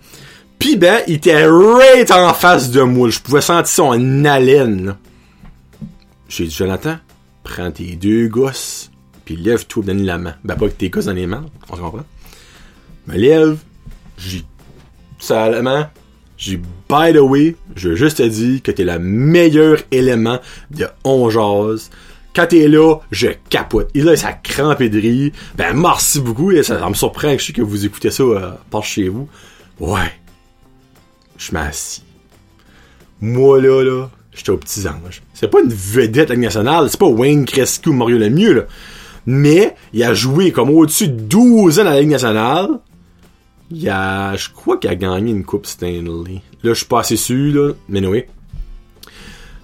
Pis 0.59 0.77
ben, 0.77 1.03
il 1.07 1.15
était 1.15 1.47
right 1.47 2.11
en 2.11 2.35
face 2.35 2.71
de 2.71 2.83
moi. 2.83 3.11
Je 3.11 3.21
pouvais 3.21 3.41
sentir 3.41 3.69
son 3.69 4.25
haleine. 4.25 4.97
J'ai 6.29 6.47
dit, 6.47 6.55
Jonathan, 6.55 6.97
prends 7.45 7.71
tes 7.71 7.97
deux 7.97 8.29
gosses, 8.29 8.91
puis 9.25 9.37
lève-toi, 9.37 9.85
donne 9.85 10.03
la 10.03 10.19
main. 10.19 10.35
Ben, 10.45 10.57
pas 10.57 10.69
que 10.69 10.75
tes 10.75 10.91
gosses 10.91 11.07
dans 11.07 11.13
les 11.13 11.27
mains, 11.27 11.47
on 11.71 11.77
se 11.77 11.81
comprend. 11.81 12.05
Me 13.07 13.17
lève, 13.17 13.59
j'ai 14.19 14.45
salement, 15.19 15.87
j'ai 16.37 16.57
by 16.57 17.13
the 17.13 17.21
way, 17.21 17.57
je 17.75 17.91
veux 17.91 17.97
juste 17.97 18.19
te 18.19 18.23
dire 18.23 18.63
que 18.63 18.71
t'es 18.71 18.85
le 18.85 18.99
meilleur 18.99 19.79
élément 19.91 20.39
de 20.71 20.87
On. 21.05 21.29
Quand 22.35 22.47
t'es 22.47 22.69
là, 22.69 22.97
je 23.11 23.29
capote. 23.49 23.91
Et 23.95 24.03
là, 24.03 24.15
ça 24.17 24.33
crampé 24.33 24.89
de 24.89 25.01
rire. 25.01 25.33
Ben, 25.57 25.73
merci 25.75 26.21
beaucoup. 26.21 26.53
Et 26.53 26.63
ça, 26.63 26.79
ça 26.79 26.89
me 26.89 26.95
surprend 26.95 27.33
que 27.33 27.41
je 27.41 27.47
sais 27.47 27.53
que 27.53 27.63
vous 27.63 27.85
écoutez 27.85 28.11
ça 28.11 28.23
euh, 28.23 28.51
par 28.71 28.85
chez 28.85 29.09
vous. 29.09 29.29
Ouais. 29.81 30.13
Je 31.39 31.53
m'assis. 31.53 32.03
Moi, 33.21 33.61
là, 33.63 33.83
là, 33.83 34.11
j'étais 34.35 34.51
aux 34.51 34.59
petits 34.59 34.87
anges. 34.87 35.23
C'est 35.33 35.49
pas 35.49 35.61
une 35.61 35.73
vedette 35.73 36.31
nationale. 36.31 36.91
C'est 36.91 37.01
pas 37.01 37.07
Wayne 37.07 37.47
Crescu 37.47 37.89
ou 37.89 37.93
Mario 37.95 38.19
Lemieux, 38.19 38.53
là. 38.53 38.63
Mais, 39.27 39.75
il 39.93 40.03
a 40.05 40.15
joué 40.15 40.53
comme 40.53 40.71
au-dessus 40.71 41.09
de 41.09 41.21
12 41.21 41.81
ans 41.81 41.85
dans 41.85 41.91
la 41.91 42.01
Ligue 42.01 42.11
nationale. 42.11 42.69
Il 43.71 43.89
a, 43.89 44.37
je 44.37 44.49
crois 44.51 44.79
qu'il 44.79 44.91
a 44.91 44.95
gagné 44.95 45.31
une 45.31 45.45
coupe 45.45 45.67
Stanley. 45.67 46.41
Là, 46.63 46.73
je 46.73 46.75
suis 46.75 46.87
pas 46.87 47.01
assez 47.01 47.17
sûr, 47.17 47.55
là. 47.55 47.73
Mais 47.89 48.05
oui. 48.07 48.25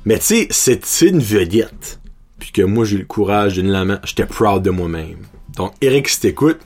Mais 0.04 0.18
tu 0.18 0.46
sais, 0.50 0.80
c'est 0.82 1.08
une 1.08 1.20
vedette. 1.20 2.00
Puis 2.38 2.52
que 2.52 2.62
moi, 2.62 2.84
j'ai 2.84 2.96
eu 2.96 2.98
le 3.00 3.06
courage 3.06 3.54
d'une 3.54 3.68
la 3.68 3.84
main. 3.84 4.00
J'étais 4.04 4.26
proud 4.26 4.62
de 4.62 4.70
moi-même. 4.70 5.26
Donc, 5.56 5.72
Eric, 5.80 6.08
si 6.08 6.20
t'écoutes, 6.20 6.60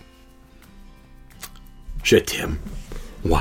je 2.03 2.17
t'aime. 2.17 2.57
Ouais. 3.25 3.39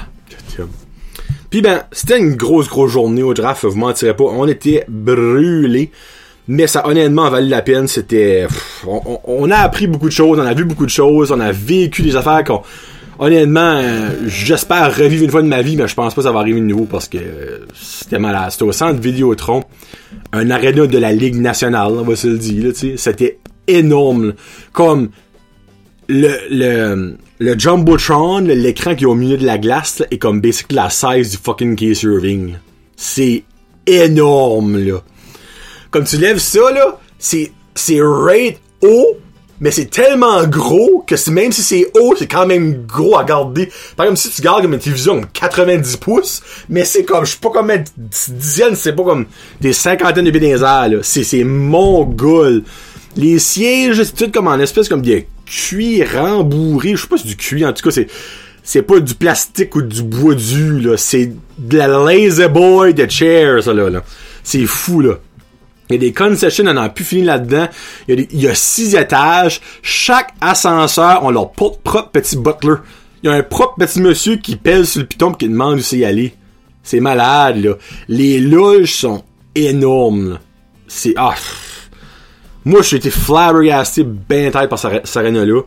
Puis 1.50 1.62
ben, 1.62 1.84
c'était 1.92 2.20
une 2.20 2.36
grosse, 2.36 2.68
grosse 2.68 2.92
journée 2.92 3.24
au 3.24 3.34
draft, 3.34 3.66
vous 3.66 3.78
mentirez 3.78 4.16
pas. 4.16 4.26
On 4.26 4.48
était 4.48 4.84
brûlés. 4.88 5.92
Mais 6.50 6.68
ça, 6.68 6.88
honnêtement, 6.88 7.30
valu 7.30 7.50
la 7.50 7.62
peine. 7.62 7.88
C'était... 7.88 8.48
On, 8.86 9.52
a 9.52 9.58
appris 9.58 9.88
beaucoup 9.88 10.08
de 10.08 10.14
choses, 10.14 10.40
on 10.40 10.46
a 10.46 10.54
vu 10.54 10.66
beaucoup 10.66 10.86
de 10.86 10.92
choses, 10.92 11.32
on 11.32 11.40
a 11.40 11.52
vécu 11.52 12.02
des 12.02 12.16
affaires 12.16 12.44
qu'on... 12.44 12.62
Honnêtement, 13.20 13.82
j'espère 14.28 14.96
revivre 14.96 15.24
une 15.24 15.32
fois 15.32 15.42
de 15.42 15.48
ma 15.48 15.64
vie, 15.64 15.76
mais 15.76 15.88
je 15.88 15.96
pense 15.96 16.14
pas 16.14 16.22
ça 16.22 16.32
va 16.32 16.40
arriver 16.40 16.60
de 16.60 16.66
nouveau 16.66 16.86
parce 16.86 17.08
que 17.08 17.18
c'était 17.74 18.20
malade. 18.20 18.52
C'était 18.52 18.66
au 18.66 18.72
centre 18.72 19.02
Vidéotron, 19.02 19.64
un 20.34 20.52
aréna 20.52 20.86
de 20.86 20.98
la 21.00 21.12
Ligue 21.12 21.36
nationale, 21.36 21.94
on 21.94 22.04
va 22.04 22.16
se 22.16 22.28
le 22.28 22.38
dire. 22.38 22.74
C'était 22.96 23.40
énorme. 23.68 24.34
Comme 24.72 25.10
le, 26.08 26.30
le, 26.52 27.18
le 27.39 27.58
Jumbotron, 27.58 28.39
l'écran 28.39 28.95
qui 28.95 29.04
est 29.04 29.08
au 29.08 29.13
milieu 29.13 29.38
de 29.38 29.45
la 29.45 29.58
glace, 29.58 30.04
est 30.10 30.17
comme 30.17 30.41
basically 30.41 30.76
la 30.76 30.89
size 30.89 31.32
du 31.32 31.38
fucking 31.38 31.76
case 31.76 32.04
Irving. 32.04 32.56
C'est 32.95 33.43
énorme, 33.86 34.78
là. 34.78 35.02
Comme 35.91 36.04
tu 36.04 36.17
lèves 36.17 36.39
ça, 36.39 36.71
là, 36.71 37.00
c'est, 37.19 37.52
c'est 37.76 38.00
rate 38.02 38.60
haut, 38.82 39.17
mais 39.60 39.71
c'est 39.71 39.86
tellement 39.86 40.45
gros 40.45 41.04
que 41.08 41.30
même 41.30 41.52
si 41.52 41.63
c'est 41.63 41.88
haut, 42.00 42.15
c'est 42.17 42.28
quand 42.28 42.45
même 42.45 42.86
gros 42.86 43.17
à 43.17 43.23
garder. 43.23 43.71
Par 43.95 44.06
exemple, 44.06 44.19
si 44.19 44.30
tu 44.30 44.41
gardes 44.41 44.65
une 44.65 44.78
télévision 44.78 45.21
comme 45.21 45.30
90 45.32 45.97
pouces, 45.97 46.41
mais 46.69 46.86
c'est 46.86 47.04
comme, 47.04 47.26
je 47.26 47.32
sais 47.32 47.39
pas 47.41 47.50
combien 47.54 47.78
de 47.78 47.86
dizaines, 48.12 48.76
c'est 48.76 48.93
pas 48.93 49.04
comme 49.04 49.26
des 49.62 49.73
cinquantaines 49.73 50.26
de 50.26 50.32
pieds 50.32 50.58
là. 50.58 50.89
C'est, 51.02 51.23
c'est 51.23 51.43
mongol. 51.43 52.63
Les 53.18 53.40
sièges, 53.40 54.04
c'est 54.04 54.16
tout 54.16 54.32
comme 54.32 54.48
en 54.48 54.60
espèce 54.60 54.88
comme 54.88 55.02
des 55.02 55.28
cuir 55.48 56.08
rembourrés. 56.14 56.96
Je 56.96 57.02
sais 57.02 57.08
pas 57.08 57.18
si 57.18 57.24
c'est 57.24 57.30
du 57.30 57.36
cuir, 57.36 57.68
en 57.68 57.74
tout 57.74 57.84
cas, 57.84 57.92
c'est, 57.92 58.08
c'est 58.64 58.84
pas 58.84 59.00
du 59.00 59.16
plastique 59.16 59.76
ou 59.76 59.82
du 59.82 60.04
bois 60.04 60.36
du, 60.36 60.80
là. 60.80 60.98
C'est 60.98 61.34
de 61.58 61.78
la 61.78 61.88
lazy 61.88 62.48
boy 62.48 62.94
de 62.94 63.10
chair, 63.10 63.64
ça, 63.64 63.74
là, 63.74 63.90
là. 63.90 64.04
C'est 64.44 64.66
fou, 64.66 65.02
là. 65.02 65.16
Il 65.90 65.94
y 65.94 65.96
a 65.96 66.00
des 66.00 66.14
concessions, 66.14 66.66
on 66.68 66.74
n'a 66.74 66.90
plus 66.90 67.06
fini 67.06 67.24
là-dedans. 67.24 67.70
Il 68.08 68.28
y, 68.34 68.48
a 68.48 68.54
six 68.54 68.94
étages. 68.96 69.62
Chaque 69.82 70.34
ascenseur 70.42 71.24
ont 71.24 71.32
leur 71.32 71.52
propre, 71.52 72.10
petit 72.12 72.36
butler. 72.36 72.76
Il 73.24 73.30
y 73.30 73.34
a 73.34 73.36
un 73.36 73.44
propre 73.44 73.76
petit 73.80 74.02
monsieur 74.02 74.36
qui 74.36 74.58
pèse 74.58 74.90
sur 74.90 75.02
le 75.02 75.08
piton 75.08 75.32
et 75.32 75.38
qui 75.38 75.50
demande 75.50 75.80
où 75.80 75.82
c'est 75.82 75.98
y 75.98 76.06
aller. 76.06 76.36
C'est 76.84 77.00
malade, 77.00 77.64
là. 77.64 77.74
Les 78.10 78.40
loges 78.40 78.94
sont 78.94 79.24
énormes. 79.56 80.40
C'est... 80.88 81.14
Ah... 81.16 81.34
Moi, 82.68 82.82
j'ai 82.82 82.98
été 82.98 83.10
flabbergasté 83.10 84.04
ben 84.04 84.52
tête 84.52 84.68
par 84.68 84.78
cette 84.78 85.16
arène-là. 85.16 85.62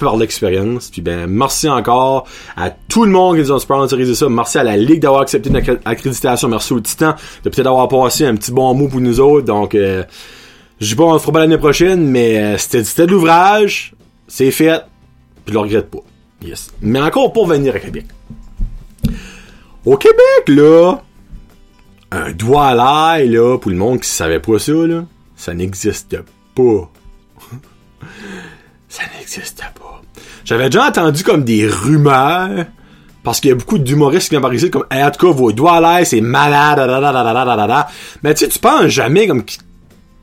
Par 0.00 0.16
l'expérience. 0.16 0.90
Puis 0.90 1.00
ben, 1.00 1.28
merci 1.28 1.68
encore 1.68 2.26
à 2.56 2.70
tout 2.70 3.04
le 3.04 3.12
monde 3.12 3.36
qui 3.36 3.42
nous 3.42 3.52
a 3.52 3.60
sponsorisé 3.60 4.16
ça. 4.16 4.28
Merci 4.28 4.58
à 4.58 4.64
la 4.64 4.76
Ligue 4.76 5.00
d'avoir 5.00 5.20
accepté 5.20 5.48
notre 5.48 5.78
accréditation. 5.84 6.48
Merci 6.48 6.72
au 6.72 6.80
Titan 6.80 7.14
de 7.44 7.50
peut-être 7.50 7.68
avoir 7.68 7.86
passé 7.86 8.26
un 8.26 8.34
petit 8.34 8.50
bon 8.50 8.74
mot 8.74 8.88
pour 8.88 9.00
nous 9.00 9.20
autres. 9.20 9.46
Donc, 9.46 9.76
euh, 9.76 10.02
je 10.80 10.88
dis 10.88 10.96
pas 10.96 11.04
on 11.04 11.12
le 11.12 11.20
fera 11.20 11.30
pas 11.30 11.38
l'année 11.38 11.56
prochaine, 11.56 12.04
mais 12.04 12.42
euh, 12.42 12.58
c'était 12.58 12.82
c'était 12.82 13.06
de 13.06 13.12
l'ouvrage. 13.12 13.94
C'est 14.26 14.50
fait. 14.50 14.82
Puis 15.44 15.50
je 15.50 15.52
le 15.52 15.60
regrette 15.60 15.88
pas. 15.88 16.02
Yes. 16.42 16.72
Mais 16.82 17.00
encore 17.00 17.32
pour 17.32 17.46
venir 17.46 17.76
à 17.76 17.78
Québec. 17.78 18.06
Au 19.84 19.96
Québec, 19.96 20.48
là, 20.48 20.96
un 22.10 22.32
doigt 22.32 22.66
à 22.66 22.74
l'ail, 22.74 23.28
là, 23.28 23.56
pour 23.56 23.70
le 23.70 23.76
monde 23.76 24.00
qui 24.00 24.08
savait 24.08 24.40
pas 24.40 24.58
ça, 24.58 24.72
là, 24.72 25.04
ça 25.36 25.54
n'existe 25.54 26.16
pas 26.16 26.39
pas. 26.54 26.90
ça 28.88 29.02
n'existe 29.16 29.58
pas. 29.58 30.02
J'avais 30.44 30.70
déjà 30.70 30.88
entendu 30.88 31.22
comme 31.22 31.44
des 31.44 31.66
rumeurs, 31.66 32.66
parce 33.22 33.40
qu'il 33.40 33.50
y 33.50 33.52
a 33.52 33.56
beaucoup 33.56 33.78
d'humoristes 33.78 34.24
qui 34.24 34.30
viennent 34.30 34.42
par 34.42 34.54
ici, 34.54 34.70
comme 34.70 34.86
hey, 34.90 35.04
en 35.04 35.10
tout 35.10 35.26
cas, 35.26 35.32
vos 35.32 35.52
doigts 35.52 35.76
à 35.76 35.98
l'air, 35.98 36.06
c'est 36.06 36.20
malade. 36.20 36.78
Mais 38.22 38.34
tu 38.34 38.44
sais, 38.44 38.48
tu 38.48 38.58
penses 38.58 38.86
jamais 38.86 39.26
comme 39.26 39.44
qui. 39.44 39.58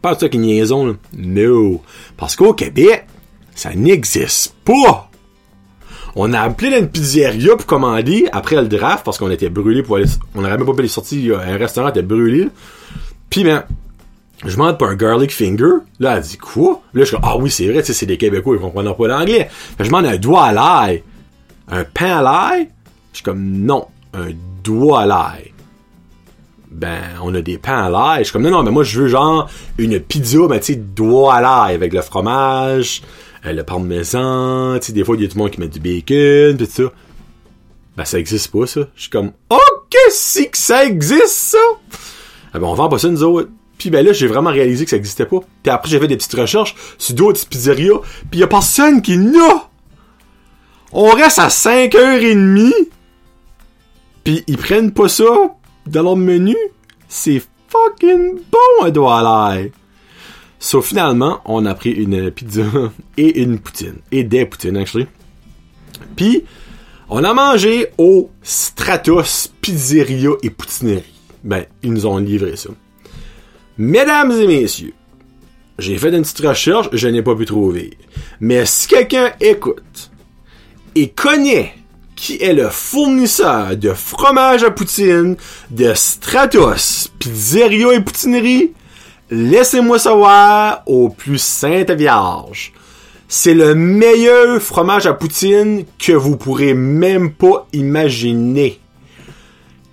Pense 0.01 0.19
ça 0.19 0.29
qui 0.29 0.37
niaison, 0.37 0.85
là. 0.85 0.93
No. 1.17 1.81
Parce 2.17 2.35
qu'au 2.35 2.53
Québec, 2.53 3.07
ça 3.55 3.73
n'existe 3.73 4.55
pas. 4.63 5.09
On 6.15 6.33
a 6.33 6.41
appelé 6.41 6.77
une 6.77 6.89
pizzeria 6.89 7.55
pour 7.55 7.65
commander 7.65 8.27
après 8.31 8.55
le 8.55 8.67
draft 8.67 9.03
parce 9.05 9.17
qu'on 9.17 9.29
était 9.29 9.49
brûlé 9.49 9.83
pour 9.83 9.97
aller. 9.97 10.07
On 10.35 10.41
n'aurait 10.41 10.57
même 10.57 10.65
pas 10.65 10.73
pu 10.73 10.81
les 10.81 10.87
sortir. 10.87 11.39
Un 11.39 11.57
restaurant 11.57 11.89
était 11.89 12.01
brûlé. 12.01 12.49
Puis, 13.29 13.43
ben, 13.43 13.63
je 14.45 14.51
demande 14.51 14.77
pour 14.77 14.87
un 14.87 14.95
garlic 14.95 15.31
finger. 15.31 15.81
Là, 15.99 16.17
elle 16.17 16.23
dit 16.23 16.37
quoi? 16.37 16.81
Là, 16.93 17.03
je 17.03 17.11
dis, 17.11 17.21
ah 17.23 17.37
oui, 17.37 17.49
c'est 17.49 17.67
vrai, 17.71 17.83
c'est 17.83 18.05
des 18.05 18.17
Québécois, 18.17 18.55
ils 18.55 18.61
comprennent 18.61 18.93
pas 18.93 19.07
l'anglais. 19.07 19.49
Je 19.79 19.85
demande 19.85 20.05
un 20.05 20.17
doigt 20.17 20.45
à 20.45 20.53
l'ail. 20.53 21.03
Un 21.69 21.83
pain 21.83 22.17
à 22.17 22.21
l'ail? 22.21 22.69
Je 23.11 23.17
suis 23.17 23.23
comme, 23.23 23.41
non, 23.41 23.87
un 24.13 24.29
doigt 24.63 25.01
à 25.01 25.05
l'ail. 25.07 25.53
Ben, 26.69 27.01
on 27.23 27.33
a 27.33 27.41
des 27.41 27.57
pains 27.57 27.85
à 27.85 27.89
l'ail. 27.89 28.19
Je 28.19 28.23
suis 28.25 28.33
comme, 28.33 28.43
non, 28.43 28.51
non, 28.51 28.63
mais 28.63 28.69
moi, 28.69 28.83
je 28.83 29.01
veux 29.01 29.07
genre 29.07 29.49
une 29.79 29.99
pizza, 29.99 30.39
mais 30.47 30.59
tu 30.59 30.73
sais, 30.73 30.75
doigt 30.75 31.35
à 31.35 31.41
l'ail 31.41 31.75
avec 31.75 31.91
le 31.93 32.01
fromage, 32.01 33.01
euh, 33.45 33.53
le 33.53 33.63
parmesan, 33.63 34.77
tu 34.79 34.87
sais, 34.87 34.93
des 34.93 35.03
fois, 35.03 35.15
il 35.15 35.23
y 35.23 35.25
a 35.25 35.29
tout 35.29 35.37
le 35.37 35.41
monde 35.41 35.51
qui 35.51 35.59
met 35.59 35.67
du 35.67 35.79
bacon, 35.79 36.57
pis 36.57 36.67
tout 36.67 36.83
ça. 36.83 36.91
Ben, 37.95 38.05
ça 38.05 38.19
existe 38.19 38.51
pas, 38.51 38.67
ça. 38.67 38.81
Je 38.95 39.01
suis 39.01 39.09
comme, 39.09 39.31
ok, 39.49 39.95
si 40.11 40.51
que 40.51 40.57
ça 40.57 40.85
existe, 40.85 41.27
ça! 41.27 41.57
Ah 42.53 42.59
ben, 42.59 42.67
on 42.67 42.75
vend 42.75 42.89
pas 42.89 42.99
ça, 42.99 43.09
nous 43.09 43.23
autres. 43.23 43.49
Puis 43.77 43.89
ben 43.89 44.05
là, 44.05 44.13
j'ai 44.13 44.27
vraiment 44.27 44.49
réalisé 44.49 44.85
que 44.85 44.89
ça 44.89 44.97
existait 44.97 45.25
pas. 45.25 45.39
Puis 45.63 45.71
après, 45.71 45.89
j'ai 45.89 45.99
fait 45.99 46.07
des 46.07 46.17
petites 46.17 46.33
recherches 46.33 46.75
sur 46.97 47.15
d'autres 47.15 47.47
pizzerias, 47.47 47.99
puis 48.31 48.39
y 48.39 48.43
a 48.43 48.47
personne 48.47 49.01
qui 49.01 49.17
n'a. 49.17 49.69
On 50.91 51.09
reste 51.11 51.39
à 51.39 51.47
5h30, 51.47 52.71
puis 54.23 54.43
ils 54.47 54.57
prennent 54.57 54.91
pas 54.91 55.09
ça 55.09 55.25
dans 55.85 56.03
leur 56.03 56.15
menu. 56.15 56.55
C'est 57.07 57.41
fucking 57.69 58.39
bon, 58.51 59.07
à 59.07 59.55
l'air. 59.55 59.69
So, 60.59 60.81
finalement, 60.81 61.41
on 61.45 61.65
a 61.65 61.75
pris 61.75 61.91
une 61.91 62.31
pizza 62.31 62.63
et 63.17 63.41
une 63.41 63.59
poutine. 63.59 63.97
Et 64.11 64.23
des 64.23 64.45
poutines, 64.45 64.77
actually. 64.77 65.07
Puis, 66.15 66.43
on 67.09 67.23
a 67.23 67.33
mangé 67.33 67.87
au 67.97 68.31
Stratos 68.41 69.53
Pizzeria 69.61 70.31
et 70.41 70.49
Poutinerie. 70.49 71.13
Ben, 71.43 71.65
ils 71.83 71.93
nous 71.93 72.05
ont 72.05 72.17
livré 72.17 72.55
ça. 72.55 72.69
Mesdames 73.79 74.31
et 74.31 74.47
messieurs, 74.47 74.93
j'ai 75.77 75.99
fait 75.99 76.09
une 76.09 76.23
petite 76.23 76.39
recherche, 76.39 76.89
je 76.93 77.07
n'ai 77.07 77.21
pas 77.21 77.35
pu 77.35 77.45
trouver. 77.45 77.95
Mais 78.39 78.65
si 78.65 78.87
quelqu'un 78.87 79.31
écoute 79.39 80.09
et 80.95 81.09
connaît 81.09 81.75
qui 82.15 82.41
est 82.41 82.53
le 82.53 82.69
fournisseur 82.69 83.77
de 83.77 83.93
fromage 83.93 84.63
à 84.63 84.71
poutine 84.71 85.37
de 85.69 85.93
Stratos, 85.93 87.11
Pizzeria 87.19 87.93
et 87.93 88.01
Poutinerie, 88.01 88.73
laissez-moi 89.29 89.99
savoir 89.99 90.81
au 90.87 91.09
plus 91.09 91.39
sainte 91.39 91.91
vierge. 91.91 92.73
C'est 93.27 93.53
le 93.53 93.75
meilleur 93.75 94.59
fromage 94.59 95.05
à 95.05 95.13
poutine 95.13 95.85
que 95.99 96.13
vous 96.13 96.35
pourrez 96.35 96.73
même 96.73 97.31
pas 97.31 97.67
imaginer. 97.73 98.79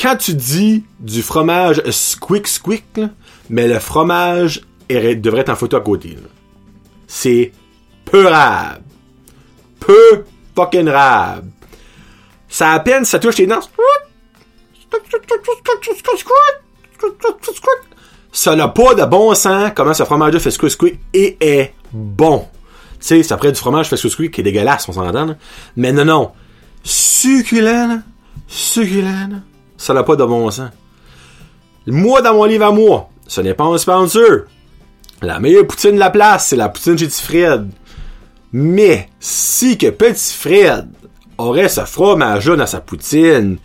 Quand 0.01 0.17
tu 0.17 0.33
dis 0.33 0.85
du 1.01 1.21
fromage 1.21 1.83
squick 1.91 2.49
squick, 2.49 3.01
mais 3.51 3.69
le 3.69 3.79
fromage 3.79 4.63
devrait 4.89 5.41
être 5.41 5.51
en 5.51 5.57
photo 5.57 5.77
à 5.77 5.81
côté. 5.81 6.17
C'est 7.07 7.53
peu 8.05 8.27
rab. 8.27 8.83
Peu 9.81 10.25
fucking 10.55 10.89
rab. 10.89 11.49
Ça 12.49 12.73
à 12.73 12.81
peine, 12.81 13.05
ça 13.05 13.19
touche 13.19 13.37
tes 13.37 13.47
dents. 13.47 13.61
Ça 18.33 18.57
n'a 18.57 18.69
pas 18.69 18.95
de 18.95 19.05
bon 19.05 19.35
sens 19.35 19.73
comment 19.75 19.95
ce 19.95 20.05
fromage-là 20.05 20.41
fait 20.41 20.51
squick 20.51 20.99
et 21.13 21.37
est 21.41 21.75
bon. 21.93 22.49
Tu 23.01 23.07
sais, 23.07 23.23
ça 23.23 23.35
après 23.35 23.53
du 23.53 23.59
fromage 23.59 23.89
fait 23.89 23.97
squick 23.97 24.33
qui 24.33 24.41
est 24.41 24.45
dégueulasse, 24.45 24.89
on 24.89 24.93
s'entend. 24.93 25.37
Mais 25.77 25.93
non, 25.93 26.05
non. 26.05 26.33
Succulent, 26.83 28.03
ça 29.77 29.95
n'a 29.95 30.03
pas 30.03 30.17
de 30.17 30.25
bon 30.25 30.51
sens. 30.51 30.71
Moi, 31.87 32.23
dans 32.23 32.35
mon 32.35 32.45
livre 32.45 32.65
à 32.67 32.71
moi, 32.71 33.11
ce 33.27 33.41
n'est 33.41 33.55
pas 33.55 33.65
un 33.65 33.79
sponsor. 33.79 34.43
La 35.23 35.41
meilleure 35.41 35.67
poutine 35.67 35.93
de 35.93 35.99
la 35.99 36.11
place, 36.11 36.49
c'est 36.49 36.57
la 36.57 36.69
poutine 36.69 36.99
chez 36.99 37.07
Petit 37.07 37.23
Fred. 37.23 37.71
Mais, 38.53 39.09
si 39.21 39.79
que 39.79 39.91
Petit 39.91 40.35
Fred 40.35 40.89
aurait 41.39 41.69
ce 41.69 41.81
fromage 41.83 42.47
dans 42.47 42.67
sa 42.67 42.81
poutine, 42.81 43.59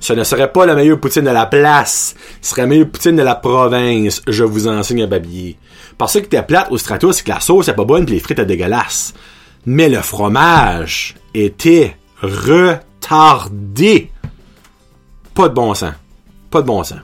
ce 0.00 0.12
ne 0.12 0.24
serait 0.24 0.52
pas 0.52 0.66
la 0.66 0.74
meilleure 0.74 1.00
poutine 1.00 1.24
de 1.24 1.30
la 1.30 1.46
place. 1.46 2.14
Ce 2.42 2.50
serait 2.50 2.62
la 2.62 2.68
meilleure 2.68 2.90
poutine 2.90 3.16
de 3.16 3.22
la 3.22 3.36
province. 3.36 4.22
Je 4.26 4.44
vous 4.44 4.68
enseigne 4.68 5.04
à 5.04 5.06
babiller. 5.06 5.56
Parce 5.96 6.14
que 6.14 6.26
t'es 6.26 6.42
plate 6.42 6.70
au 6.70 6.78
strato, 6.78 7.12
c'est 7.12 7.24
que 7.24 7.30
la 7.30 7.40
sauce 7.40 7.68
est 7.68 7.74
pas 7.74 7.84
bonne 7.84 8.06
et 8.08 8.12
les 8.12 8.20
frites 8.20 8.38
sont 8.38 8.44
dégueulasses. 8.44 9.14
Mais 9.66 9.88
le 9.88 10.00
fromage 10.00 11.14
était 11.32 11.96
retardé. 12.20 14.10
Pas 15.32 15.48
de 15.48 15.54
bon 15.54 15.72
sens. 15.74 15.94
Pas 16.50 16.60
de 16.60 16.66
bon 16.66 16.84
sens. 16.84 16.98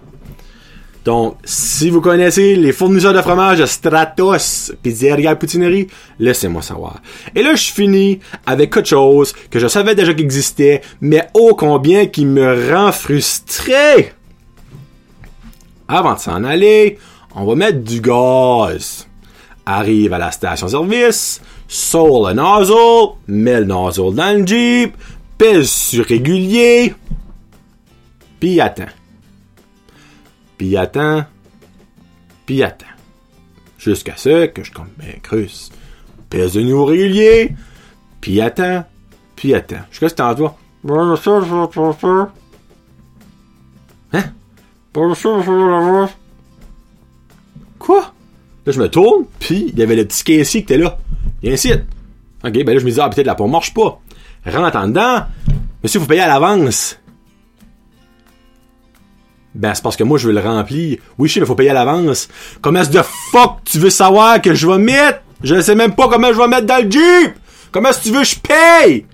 Donc, 1.11 1.39
si 1.43 1.91
vous 1.91 2.01
connaissez 2.01 2.55
les 2.55 2.71
fournisseurs 2.71 3.13
de 3.13 3.21
fromage 3.21 3.65
Stratos 3.65 4.73
Pizzeria 4.81 5.35
Poutinerie, 5.35 5.89
laissez-moi 6.21 6.63
savoir. 6.63 7.03
Et 7.35 7.43
là, 7.43 7.57
je 7.57 7.73
finis 7.73 8.21
avec 8.47 8.73
quelque 8.73 8.91
chose 8.91 9.33
que 9.51 9.59
je 9.59 9.67
savais 9.67 9.97
déjà 9.97 10.15
qu'il 10.15 10.23
existait, 10.23 10.83
mais 11.01 11.27
ô 11.35 11.57
combien 11.57 12.07
qui 12.07 12.25
me 12.25 12.73
rend 12.73 12.93
frustré. 12.93 14.13
Avant 15.89 16.15
de 16.15 16.21
s'en 16.21 16.45
aller, 16.45 16.97
on 17.35 17.45
va 17.45 17.57
mettre 17.57 17.81
du 17.81 18.01
gaz. 18.01 19.09
Arrive 19.67 20.13
à 20.13 20.19
la 20.19 20.31
station-service, 20.31 21.41
sort 21.67 22.29
le 22.29 22.35
nozzle, 22.35 23.17
met 23.27 23.59
le 23.59 23.67
nozzle 23.67 24.15
dans 24.15 24.39
le 24.39 24.47
Jeep, 24.47 24.95
pèse 25.37 25.69
sur 25.69 26.05
régulier, 26.05 26.95
puis 28.39 28.61
attend 28.61 28.87
puis 30.61 30.77
attends, 30.77 31.25
puis 32.45 32.63
attends. 32.63 32.85
Jusqu'à 33.79 34.13
ce 34.19 34.45
que 34.45 34.63
je 34.63 34.71
comme 34.71 34.91
ben 34.99 35.19
cruce. 35.23 35.71
Pèse 36.29 36.53
de 36.53 36.61
nouveau 36.61 36.85
régulier, 36.85 37.55
puis 38.21 38.43
attends, 38.43 38.85
puis 39.37 39.55
attends. 39.55 39.81
Jusqu'à 39.91 40.11
ce 40.11 40.13
que 40.13 40.17
Hein? 44.13 44.25
Quoi? 47.79 48.13
Là, 48.67 48.73
je 48.73 48.81
me 48.81 48.91
tourne, 48.91 49.25
puis 49.39 49.71
il 49.73 49.79
y 49.79 49.83
avait 49.83 49.97
le 49.97 50.05
petit 50.05 50.25
caissier 50.25 50.61
qui 50.63 50.75
était 50.75 50.83
là. 50.83 50.99
Il 51.43 51.55
ainsi. 51.55 51.73
Ok, 51.73 52.53
ben 52.53 52.67
là, 52.67 52.79
je 52.79 52.85
me 52.85 52.91
dis, 52.91 53.01
ah, 53.01 53.09
peut-être 53.09 53.27
la 53.27 53.35
pompe 53.35 53.53
marche 53.53 53.73
pas. 53.73 53.99
Rentre 54.45 54.77
en. 54.77 55.27
Monsieur, 55.83 56.01
vous 56.01 56.07
payez 56.07 56.21
à 56.21 56.29
l'avance. 56.29 57.01
Ben, 59.55 59.75
c'est 59.75 59.83
parce 59.83 59.97
que 59.97 60.05
moi, 60.05 60.19
je 60.19 60.29
veux 60.29 60.33
le 60.33 60.41
remplir. 60.41 60.99
Oui, 61.19 61.29
je 61.29 61.35
sais, 61.35 61.41
mais 61.41 61.47
faut 61.47 61.55
payer 61.55 61.71
à 61.71 61.75
l'avance. 61.75 62.29
Comment 62.61 62.81
est-ce 62.81 62.91
de 62.91 63.03
fuck 63.33 63.59
tu 63.65 63.79
veux 63.79 63.91
savoir 63.91 64.41
que 64.41 64.55
je 64.55 64.67
vais 64.67 64.79
mettre? 64.79 65.21
Je 65.43 65.61
sais 65.61 65.75
même 65.75 65.95
pas 65.95 66.09
comment 66.09 66.29
je 66.29 66.39
vais 66.39 66.49
mettre 66.49 66.67
dans 66.67 66.83
le 66.83 66.91
Jeep! 66.91 67.35
Comment 67.73 67.89
est-ce 67.89 67.99
que 67.99 68.03
tu 68.05 68.11
veux 68.11 68.21
que 68.21 68.27
je 68.27 68.37
paye? 68.37 69.07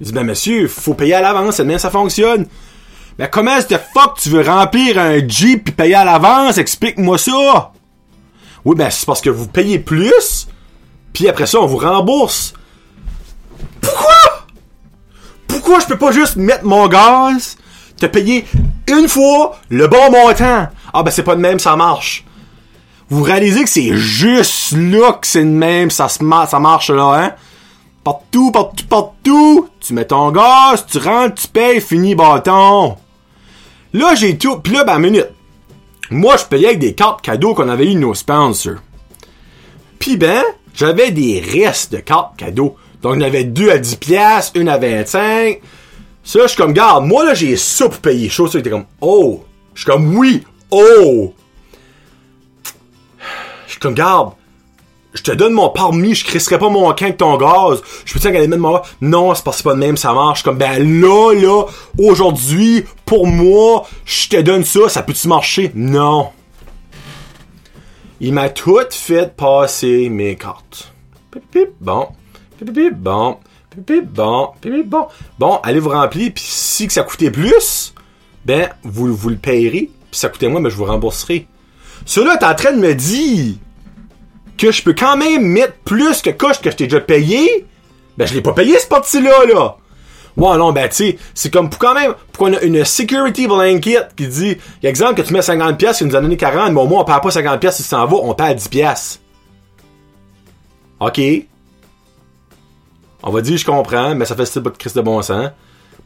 Il 0.00 0.06
dit, 0.06 0.12
ben, 0.12 0.24
monsieur, 0.24 0.68
faut 0.68 0.94
payer 0.94 1.14
à 1.14 1.20
l'avance, 1.20 1.56
c'est 1.56 1.64
même 1.64 1.78
ça 1.78 1.90
fonctionne. 1.90 2.46
Ben, 3.18 3.26
comment 3.26 3.56
est-ce 3.56 3.68
de 3.68 3.78
fuck 3.92 4.18
tu 4.18 4.30
veux 4.30 4.42
remplir 4.42 4.98
un 4.98 5.26
Jeep 5.26 5.64
puis 5.64 5.74
payer 5.74 5.96
à 5.96 6.04
l'avance? 6.04 6.58
Explique-moi 6.58 7.18
ça! 7.18 7.72
Oui, 8.64 8.76
ben, 8.76 8.88
c'est 8.90 9.04
parce 9.04 9.20
que 9.20 9.30
vous 9.30 9.46
payez 9.46 9.78
plus, 9.78 10.48
puis 11.12 11.28
après 11.28 11.46
ça, 11.46 11.60
on 11.60 11.66
vous 11.66 11.78
rembourse. 11.78 12.54
Pourquoi? 13.80 14.46
Pourquoi 15.46 15.80
je 15.80 15.86
peux 15.86 15.98
pas 15.98 16.12
juste 16.12 16.36
mettre 16.36 16.64
mon 16.64 16.88
gaz 16.88 17.56
te 17.98 18.06
payer 18.06 18.46
une 18.92 19.08
fois 19.08 19.58
le 19.68 19.86
bon 19.86 20.10
montant. 20.10 20.68
Ah 20.92 21.02
ben 21.02 21.10
c'est 21.10 21.22
pas 21.22 21.36
de 21.36 21.40
même, 21.40 21.58
ça 21.58 21.76
marche. 21.76 22.24
Vous 23.08 23.22
réalisez 23.22 23.64
que 23.64 23.70
c'est 23.70 23.96
juste 23.96 24.72
là 24.76 25.12
que 25.14 25.26
c'est 25.26 25.44
de 25.44 25.48
même, 25.48 25.90
ça, 25.90 26.08
se 26.08 26.20
ça 26.48 26.60
marche 26.60 26.90
là, 26.90 27.14
hein? 27.14 27.32
Partout, 28.04 28.50
partout, 28.52 28.86
partout, 28.86 29.68
tu 29.80 29.94
mets 29.94 30.06
ton 30.06 30.30
gaz, 30.30 30.86
tu 30.86 30.98
rentres, 30.98 31.42
tu 31.42 31.48
payes, 31.48 31.80
fini 31.80 32.14
bâton. 32.14 32.96
Là, 33.92 34.14
j'ai 34.14 34.38
tout, 34.38 34.60
pis 34.60 34.70
là, 34.70 34.84
ben, 34.84 34.98
minute. 34.98 35.28
Moi, 36.10 36.36
je 36.36 36.44
payais 36.44 36.68
avec 36.68 36.78
des 36.78 36.94
cartes 36.94 37.20
cadeaux 37.20 37.54
qu'on 37.54 37.68
avait 37.68 37.90
eu 37.90 37.94
nos 37.96 38.14
sponsors. 38.14 38.76
Pis 39.98 40.16
ben, 40.16 40.42
j'avais 40.74 41.10
des 41.10 41.40
restes 41.40 41.92
de 41.92 41.98
cartes 41.98 42.36
cadeaux. 42.36 42.76
Donc, 43.02 43.14
j'en 43.14 43.22
avais 43.22 43.44
deux 43.44 43.70
à 43.70 43.78
10 43.78 43.96
pièces, 43.96 44.52
une 44.54 44.68
à 44.68 44.78
25, 44.78 45.60
ça, 46.22 46.40
je 46.42 46.48
suis 46.48 46.56
comme, 46.56 46.72
garde, 46.72 47.06
moi 47.06 47.24
là, 47.24 47.34
j'ai 47.34 47.56
ça 47.56 47.88
pour 47.88 47.98
payer. 47.98 48.28
Ça, 48.28 48.44
était 48.54 48.70
comme, 48.70 48.86
oh. 49.00 49.44
Je 49.74 49.82
suis 49.82 49.90
comme, 49.90 50.16
oui, 50.16 50.44
oh. 50.70 51.34
Je 53.66 53.72
suis 53.72 53.80
comme, 53.80 53.94
garde, 53.94 54.32
je 55.12 55.22
te 55.22 55.32
donne 55.32 55.54
mon 55.54 55.70
permis, 55.70 56.14
je 56.14 56.24
crisserai 56.24 56.58
pas 56.58 56.68
mon 56.68 56.82
camp 56.92 57.02
avec 57.02 57.16
ton 57.16 57.36
gaz. 57.36 57.82
Je 58.04 58.12
peux 58.12 58.20
te 58.20 58.28
dire 58.28 58.48
mettre 58.48 58.58
mon 58.58 58.80
Non, 59.00 59.34
c'est 59.34 59.42
c'est 59.52 59.64
pas 59.64 59.74
de 59.74 59.78
même, 59.78 59.96
ça 59.96 60.12
marche. 60.12 60.38
Je 60.38 60.42
suis 60.42 60.44
comme, 60.44 60.58
ben 60.58 61.00
là, 61.00 61.32
là, 61.34 61.64
aujourd'hui, 61.98 62.84
pour 63.04 63.26
moi, 63.26 63.86
je 64.04 64.28
te 64.28 64.40
donne 64.40 64.64
ça, 64.64 64.88
ça 64.88 65.02
peut-tu 65.02 65.26
marcher? 65.26 65.72
Non. 65.74 66.30
Il 68.20 68.34
m'a 68.34 68.50
tout 68.50 68.78
fait 68.90 69.34
passer 69.34 70.08
mes 70.10 70.36
cartes. 70.36 70.92
Pip, 71.30 71.42
pip, 71.50 71.70
bon. 71.80 72.08
Pip, 72.58 72.72
pip, 72.72 72.94
bon. 72.94 73.38
Pip, 73.70 73.86
pip, 73.86 74.04
bon, 74.04 74.48
pip, 74.60 74.72
pip, 74.72 74.88
bon. 74.88 75.06
Bon, 75.38 75.60
allez 75.62 75.78
vous 75.78 75.90
remplir, 75.90 76.32
puis 76.34 76.42
si 76.44 76.88
que 76.88 76.92
ça 76.92 77.04
coûtait 77.04 77.30
plus, 77.30 77.94
ben, 78.44 78.68
vous, 78.82 79.14
vous 79.14 79.28
le 79.28 79.36
payerez, 79.36 79.90
puis 80.10 80.20
ça 80.20 80.28
coûtait 80.28 80.48
moins, 80.48 80.60
ben, 80.60 80.70
je 80.70 80.76
vous 80.76 80.86
rembourserai. 80.86 81.46
Cela 82.04 82.36
t'es 82.36 82.46
en 82.46 82.54
train 82.56 82.72
de 82.72 82.80
me 82.80 82.94
dire 82.94 83.54
que 84.58 84.72
je 84.72 84.82
peux 84.82 84.92
quand 84.92 85.16
même 85.16 85.44
mettre 85.44 85.74
plus 85.84 86.20
que 86.20 86.30
coche 86.30 86.60
que 86.60 86.70
je 86.70 86.76
t'ai 86.76 86.88
déjà 86.88 87.00
payé, 87.00 87.66
ben, 88.18 88.26
je 88.26 88.34
l'ai 88.34 88.42
pas 88.42 88.52
payé, 88.52 88.76
ce 88.76 88.88
parti-là, 88.88 89.46
là. 89.46 89.76
Ouais, 90.36 90.56
non, 90.56 90.72
ben, 90.72 90.88
tu 90.88 90.96
sais, 90.96 91.18
c'est 91.34 91.52
comme 91.52 91.70
pour 91.70 91.78
quand 91.78 91.94
même, 91.94 92.14
pour 92.32 92.46
qu'on 92.46 92.54
a 92.54 92.60
une 92.62 92.84
security 92.84 93.46
blanket 93.46 94.08
qui 94.16 94.26
dit, 94.26 94.56
exemple, 94.82 95.22
que 95.22 95.22
tu 95.22 95.32
mets 95.32 95.42
50 95.42 95.78
pièces, 95.78 95.98
qu'il 95.98 96.08
nous 96.08 96.16
a 96.16 96.20
donné 96.20 96.36
40, 96.36 96.72
mais 96.72 96.80
au 96.80 96.88
moins, 96.88 97.02
on 97.02 97.04
perd 97.04 97.22
pas 97.22 97.30
50 97.30 97.60
pièces 97.60 97.76
si 97.76 97.82
ça 97.84 97.98
s'en 97.98 98.06
va, 98.06 98.16
on 98.16 98.34
perd 98.34 98.56
10 98.56 98.68
pièces. 98.68 99.20
OK? 100.98 101.20
On 103.22 103.30
va 103.30 103.40
dire, 103.40 103.56
je 103.56 103.64
comprends, 103.64 104.14
mais 104.14 104.24
ça 104.24 104.34
fait 104.34 104.46
style 104.46 104.62
de 104.62 104.68
crise 104.70 104.94
de 104.94 105.00
bon 105.00 105.20
sens. 105.22 105.50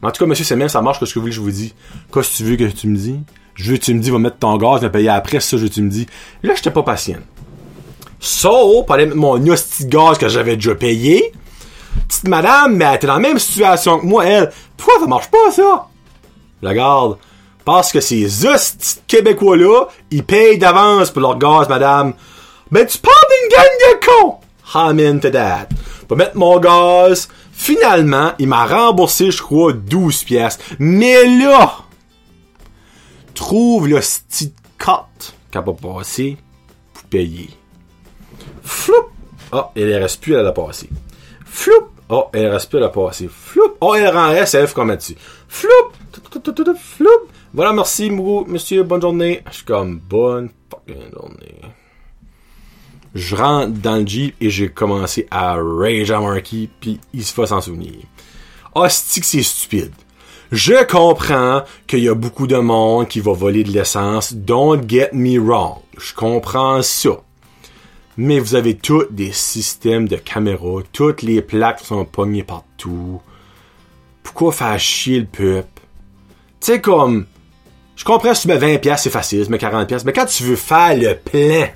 Mais 0.01 0.09
en 0.09 0.11
tout 0.11 0.23
cas, 0.23 0.25
monsieur, 0.25 0.43
c'est 0.43 0.55
même, 0.55 0.69
ça 0.69 0.81
marche 0.81 0.99
que 0.99 1.05
ce 1.05 1.13
que 1.13 1.19
vous 1.19 1.23
voulez 1.23 1.31
que 1.31 1.35
je 1.35 1.41
vous 1.41 1.51
dis. 1.51 1.73
Qu'est-ce 2.13 2.31
que 2.31 2.35
tu 2.37 2.43
veux 2.43 2.55
que 2.57 2.65
tu 2.65 2.87
me 2.87 2.97
dis? 2.97 3.19
Je 3.55 3.71
veux 3.71 3.77
que 3.77 3.83
tu 3.83 3.93
me 3.93 4.01
dis, 4.01 4.09
va 4.09 4.19
mettre 4.19 4.37
ton 4.37 4.57
gaz, 4.57 4.81
me 4.81 4.91
payer 4.91 5.09
après, 5.09 5.39
ça, 5.39 5.57
je 5.57 5.65
que 5.65 5.71
tu 5.71 5.81
me 5.81 5.89
dis. 5.89 6.07
Là, 6.43 6.53
j'étais 6.55 6.71
pas 6.71 6.83
patient. 6.83 7.19
So, 8.19 8.83
pour 8.83 8.95
aller 8.95 9.05
mettre 9.05 9.17
mon 9.17 9.35
hostie 9.47 9.85
de 9.85 9.89
gaz 9.89 10.17
que 10.17 10.27
j'avais 10.27 10.55
déjà 10.55 10.75
payé, 10.75 11.31
petite 12.07 12.27
madame, 12.27 12.75
mais 12.75 12.85
elle 12.85 13.07
dans 13.07 13.13
la 13.13 13.19
même 13.19 13.39
situation 13.39 13.99
que 13.99 14.05
moi, 14.05 14.25
elle. 14.25 14.51
Pourquoi 14.75 14.99
ça 14.99 15.07
marche 15.07 15.31
pas, 15.31 15.51
ça? 15.51 15.87
Regarde. 16.61 17.17
Parce 17.63 17.91
que 17.91 17.99
ces 17.99 18.45
hosties 18.45 18.99
Québécois-là, 19.07 19.87
ils 20.11 20.23
payent 20.23 20.57
d'avance 20.57 21.11
pour 21.11 21.21
leur 21.21 21.37
gaz, 21.37 21.69
madame. 21.69 22.13
Mais 22.71 22.85
tu 22.85 22.97
parles 22.97 23.15
d'une 23.29 23.57
gang 23.57 23.65
de 23.79 24.05
cons! 24.05 24.35
I'm 24.73 24.99
into 24.99 25.29
that. 25.29 25.67
Pour 26.07 26.17
mettre 26.17 26.37
mon 26.37 26.59
gaz, 26.59 27.27
finalement, 27.51 28.33
il 28.39 28.47
m'a 28.47 28.65
remboursé, 28.65 29.31
je 29.31 29.41
crois, 29.41 29.73
12 29.73 30.23
pièces. 30.23 30.59
Mais 30.79 31.25
là, 31.39 31.77
trouve 33.33 33.87
le 33.87 33.99
petit 33.99 34.53
cut 34.77 35.33
qui 35.51 35.57
a 35.57 35.61
pas 35.61 35.73
passé 35.73 36.37
pour 36.93 37.03
payer. 37.03 37.49
Floup! 38.63 39.09
Ah, 39.51 39.71
il 39.75 39.87
ne 39.87 39.95
reste 39.95 40.21
plus, 40.21 40.33
elle 40.33 40.45
a 40.45 40.51
passé. 40.51 40.89
Floup! 41.45 41.89
Oh, 42.09 42.25
elle 42.33 42.47
reste 42.47 42.69
plus, 42.69 42.77
elle 42.77 42.85
a 42.85 42.89
passé. 42.89 43.29
Floup! 43.31 43.75
Oh, 43.81 43.95
elle 43.95 44.07
rend 44.07 44.31
SF 44.31 44.73
comme 44.73 44.95
dessus. 44.95 45.15
Floup! 45.47 45.69
Floup! 46.77 47.09
Voilà, 47.53 47.71
merci, 47.71 48.11
monsieur, 48.11 48.83
bonne 48.83 49.01
journée. 49.01 49.41
Je 49.49 49.55
suis 49.55 49.65
comme, 49.65 49.99
bonne 49.99 50.49
fucking 50.69 51.11
journée. 51.13 51.61
Je 53.15 53.35
rentre 53.35 53.71
dans 53.71 53.95
le 53.95 54.05
Jeep 54.05 54.35
et 54.39 54.49
j'ai 54.49 54.69
commencé 54.69 55.27
à 55.31 55.55
rage 55.55 56.11
à 56.11 56.19
Marky, 56.19 56.69
puis 56.79 56.99
il 57.13 57.23
se 57.23 57.33
fait 57.33 57.47
s'en 57.47 57.61
souvenir. 57.61 57.93
Hostie 58.75 59.21
que 59.21 59.25
c'est 59.25 59.41
stupide? 59.41 59.93
Je 60.51 60.85
comprends 60.85 61.63
qu'il 61.87 62.03
y 62.03 62.09
a 62.09 62.13
beaucoup 62.13 62.45
de 62.45 62.57
monde 62.57 63.07
qui 63.07 63.19
va 63.19 63.33
voler 63.33 63.63
de 63.63 63.71
l'essence. 63.71 64.33
Don't 64.33 64.87
get 64.87 65.09
me 65.13 65.39
wrong. 65.39 65.77
Je 65.97 66.13
comprends 66.13 66.83
ça 66.83 67.21
mais 68.17 68.39
vous 68.39 68.55
avez 68.55 68.75
tous 68.75 69.05
des 69.09 69.31
systèmes 69.31 70.07
de 70.07 70.15
caméras, 70.15 70.81
toutes 70.91 71.21
les 71.21 71.41
plaques 71.41 71.81
sont 71.81 72.05
pognées 72.05 72.43
partout. 72.43 73.21
Pourquoi 74.23 74.51
faire 74.51 74.79
chier 74.79 75.19
le 75.19 75.25
peuple? 75.25 75.81
Tu 76.59 76.71
sais, 76.71 76.81
comme, 76.81 77.25
je 77.95 78.03
comprends 78.03 78.33
si 78.33 78.43
tu 78.43 78.47
mets 78.47 78.57
20 78.57 78.77
pièces 78.79 79.03
c'est 79.03 79.09
facile, 79.09 79.45
tu 79.45 79.51
mets 79.51 79.57
40 79.57 79.87
pièces 79.87 80.05
mais 80.05 80.13
quand 80.13 80.25
tu 80.25 80.43
veux 80.43 80.55
faire 80.55 80.95
le 80.95 81.15
plein, 81.15 81.67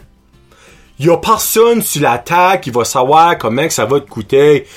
y 1.00 1.10
a 1.10 1.18
personne 1.18 1.82
sur 1.82 2.02
la 2.02 2.18
table 2.18 2.62
qui 2.62 2.72
va 2.72 2.86
savoir 2.86 3.38
comment 3.38 3.70
ça 3.70 3.86
va 3.86 4.00
te 4.00 4.10
coûter. 4.10 4.68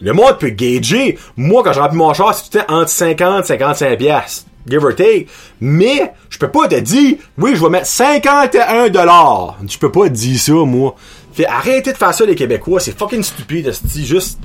Le 0.00 0.12
monde 0.12 0.38
peut 0.38 0.50
gager. 0.50 1.18
Moi, 1.36 1.62
quand 1.62 1.72
j'ai 1.72 1.80
rempli 1.80 1.96
mon 1.96 2.12
char, 2.12 2.34
c'était 2.34 2.64
entre 2.68 2.90
50 2.90 3.44
et 3.44 3.46
55 3.46 3.98
pièces 3.98 4.46
give 4.68 4.84
or 4.84 4.94
take. 4.94 5.28
Mais, 5.60 6.12
je 6.28 6.38
peux 6.38 6.50
pas 6.50 6.68
te 6.68 6.78
dire, 6.78 7.16
oui, 7.38 7.54
je 7.54 7.62
vais 7.62 7.70
mettre 7.70 7.86
51 7.86 8.88
dollars. 8.88 9.58
Je 9.66 9.78
peux 9.78 9.90
pas 9.90 10.08
te 10.08 10.14
dire 10.14 10.38
ça, 10.38 10.52
moi. 10.52 10.96
Fait, 11.32 11.46
arrêtez 11.46 11.92
de 11.92 11.96
faire 11.96 12.14
ça, 12.14 12.24
les 12.24 12.34
Québécois. 12.34 12.80
C'est 12.80 12.96
fucking 12.96 13.22
stupide, 13.22 13.72
c'est 13.72 14.02
juste, 14.02 14.38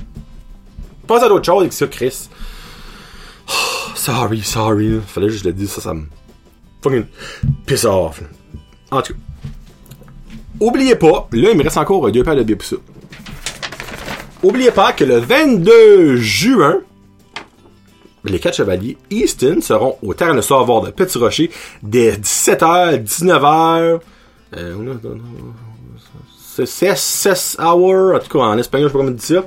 pas 1.06 1.24
à 1.24 1.28
d'autres 1.28 1.44
choses 1.44 1.60
avec 1.60 1.72
ça, 1.72 1.86
Chris. 1.86 2.28
sorry, 3.94 4.42
sorry. 4.42 5.00
Fallait 5.06 5.30
juste 5.30 5.44
le 5.44 5.52
dire, 5.52 5.68
ça, 5.68 5.80
ça 5.80 5.94
me 5.94 6.06
fucking 6.82 7.04
piss 7.66 7.84
off. 7.84 8.22
En 8.90 9.02
tout 9.02 9.14
cas. 9.14 9.27
Oubliez 10.60 10.96
pas, 10.96 11.28
là, 11.32 11.50
il 11.50 11.56
me 11.56 11.62
reste 11.62 11.76
encore 11.76 12.10
deux 12.10 12.24
paires 12.24 12.36
de 12.36 12.56
ça. 12.62 12.76
Oubliez 14.42 14.70
pas 14.70 14.92
que 14.92 15.04
le 15.04 15.18
22 15.18 16.16
juin, 16.16 16.78
les 18.24 18.38
quatre 18.38 18.56
chevaliers 18.56 18.96
Easton 19.10 19.60
seront 19.60 19.96
au 20.02 20.14
terrain 20.14 20.34
de 20.34 20.40
savoir 20.40 20.82
de 20.82 20.90
Petit 20.90 21.18
Rocher 21.18 21.50
dès 21.82 22.12
17h, 22.12 23.02
19h. 23.02 24.00
Euh, 24.56 24.94
c'est 26.66 26.96
16 26.96 27.56
hours, 27.60 28.14
en 28.14 28.18
tout 28.18 28.38
cas 28.38 28.44
en 28.44 28.58
espagnol, 28.58 28.88
je 28.88 28.92
sais 28.92 28.98
pas 28.98 29.04
comment 29.04 29.10
dire 29.10 29.22
ça. 29.22 29.44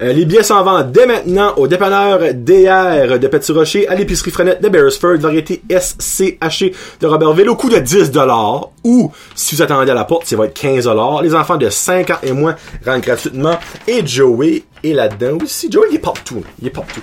Euh, 0.00 0.12
les 0.12 0.24
billets 0.24 0.44
s'en 0.44 0.62
vendent 0.62 0.92
dès 0.92 1.06
maintenant 1.06 1.54
au 1.56 1.66
dépanneur 1.66 2.20
DR 2.32 3.18
de 3.18 3.26
Petit 3.26 3.50
Rocher, 3.50 3.88
à 3.88 3.96
l'épicerie 3.96 4.30
Frenette 4.30 4.62
de 4.62 4.68
Beresford, 4.68 5.16
variété 5.16 5.60
SCH 5.68 6.70
de 7.00 7.06
Robertville, 7.06 7.48
au 7.48 7.56
coût 7.56 7.68
de 7.68 7.78
10$, 7.78 8.68
ou, 8.84 9.10
si 9.34 9.56
vous 9.56 9.62
attendez 9.62 9.90
à 9.90 9.94
la 9.94 10.04
porte, 10.04 10.26
ça 10.26 10.36
va 10.36 10.46
être 10.46 10.56
15$. 10.56 11.22
Les 11.24 11.34
enfants 11.34 11.56
de 11.56 11.68
5 11.68 12.10
ans 12.10 12.18
et 12.22 12.30
moins 12.30 12.54
rentrent 12.86 13.06
gratuitement, 13.06 13.58
et 13.88 14.06
Joey 14.06 14.62
est 14.84 14.92
là-dedans 14.92 15.38
aussi. 15.42 15.68
Joey, 15.70 15.88
il 15.90 15.96
est 15.96 16.00
partout, 16.00 16.44
il 16.62 16.68
est 16.68 16.70
partout. 16.70 17.02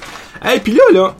Et 0.53 0.59
puis 0.59 0.71
là, 0.71 0.83
là, 0.93 1.15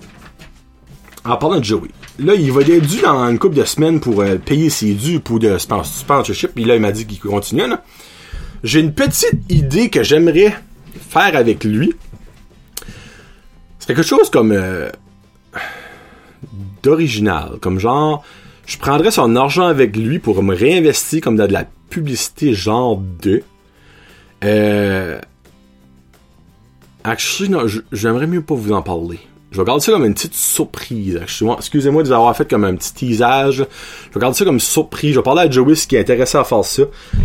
en 1.26 1.36
parlant 1.36 1.60
de 1.60 1.66
Joey, 1.66 1.90
là, 2.20 2.36
il 2.36 2.54
va 2.54 2.62
être 2.62 2.88
dû 2.88 3.02
dans 3.02 3.30
une 3.30 3.38
couple 3.38 3.56
de 3.56 3.66
semaines 3.66 4.00
pour 4.00 4.22
euh, 4.22 4.38
payer 4.38 4.70
ses 4.70 4.94
dûs 4.94 5.20
pour 5.20 5.40
de 5.40 5.58
sponsorship, 5.58 6.52
puis 6.56 6.64
là, 6.64 6.76
il 6.76 6.82
m'a 6.82 6.94
dit 6.94 7.06
qu'il 7.06 7.20
continue. 7.20 7.64
J'ai 8.64 8.80
une 8.80 8.94
petite 8.94 9.42
idée 9.50 9.90
que 9.90 10.04
j'aimerais 10.04 10.56
faire 11.00 11.36
avec 11.36 11.64
lui. 11.64 11.94
C'est 13.80 13.88
quelque 13.88 14.04
chose 14.04 14.30
comme 14.30 14.52
euh, 14.52 14.90
d'original, 16.82 17.58
comme 17.62 17.80
genre, 17.80 18.24
je 18.66 18.78
prendrais 18.78 19.12
son 19.12 19.36
argent 19.36 19.68
avec 19.68 19.96
lui 19.96 20.20
pour 20.20 20.42
me 20.42 20.56
réinvestir 20.56 21.22
comme 21.22 21.36
dans 21.36 21.48
de 21.48 21.54
la 21.54 21.66
publicité 21.90 22.54
genre 22.54 22.98
2. 22.98 23.44
Euh, 24.44 25.20
actually, 27.04 27.50
non, 27.50 27.66
j'aimerais 27.92 28.28
mieux 28.28 28.42
pas 28.42 28.56
vous 28.56 28.72
en 28.72 28.82
parler. 28.82 29.20
Je 29.52 29.62
vais 29.62 29.66
garder 29.66 29.82
ça 29.82 29.92
comme 29.94 30.06
une 30.06 30.14
petite 30.14 30.34
surprise. 30.34 31.20
Excusez-moi 31.22 32.04
de 32.04 32.08
vous 32.10 32.14
avoir 32.14 32.36
fait 32.36 32.50
comme 32.50 32.66
un 32.66 32.76
petit 32.76 32.94
teasage. 32.94 33.66
Je 34.10 34.14
vais 34.14 34.20
garder 34.20 34.36
ça 34.36 34.44
comme 34.44 34.60
surprise. 34.60 35.14
Je 35.14 35.20
vais 35.20 35.24
parler 35.24 35.44
à 35.44 35.50
Joey 35.50 35.76
ce 35.76 35.88
qui 35.88 35.96
est 35.96 36.00
intéressé 36.00 36.38
à 36.38 36.44
faire 36.44 36.66
ça. 36.66 36.84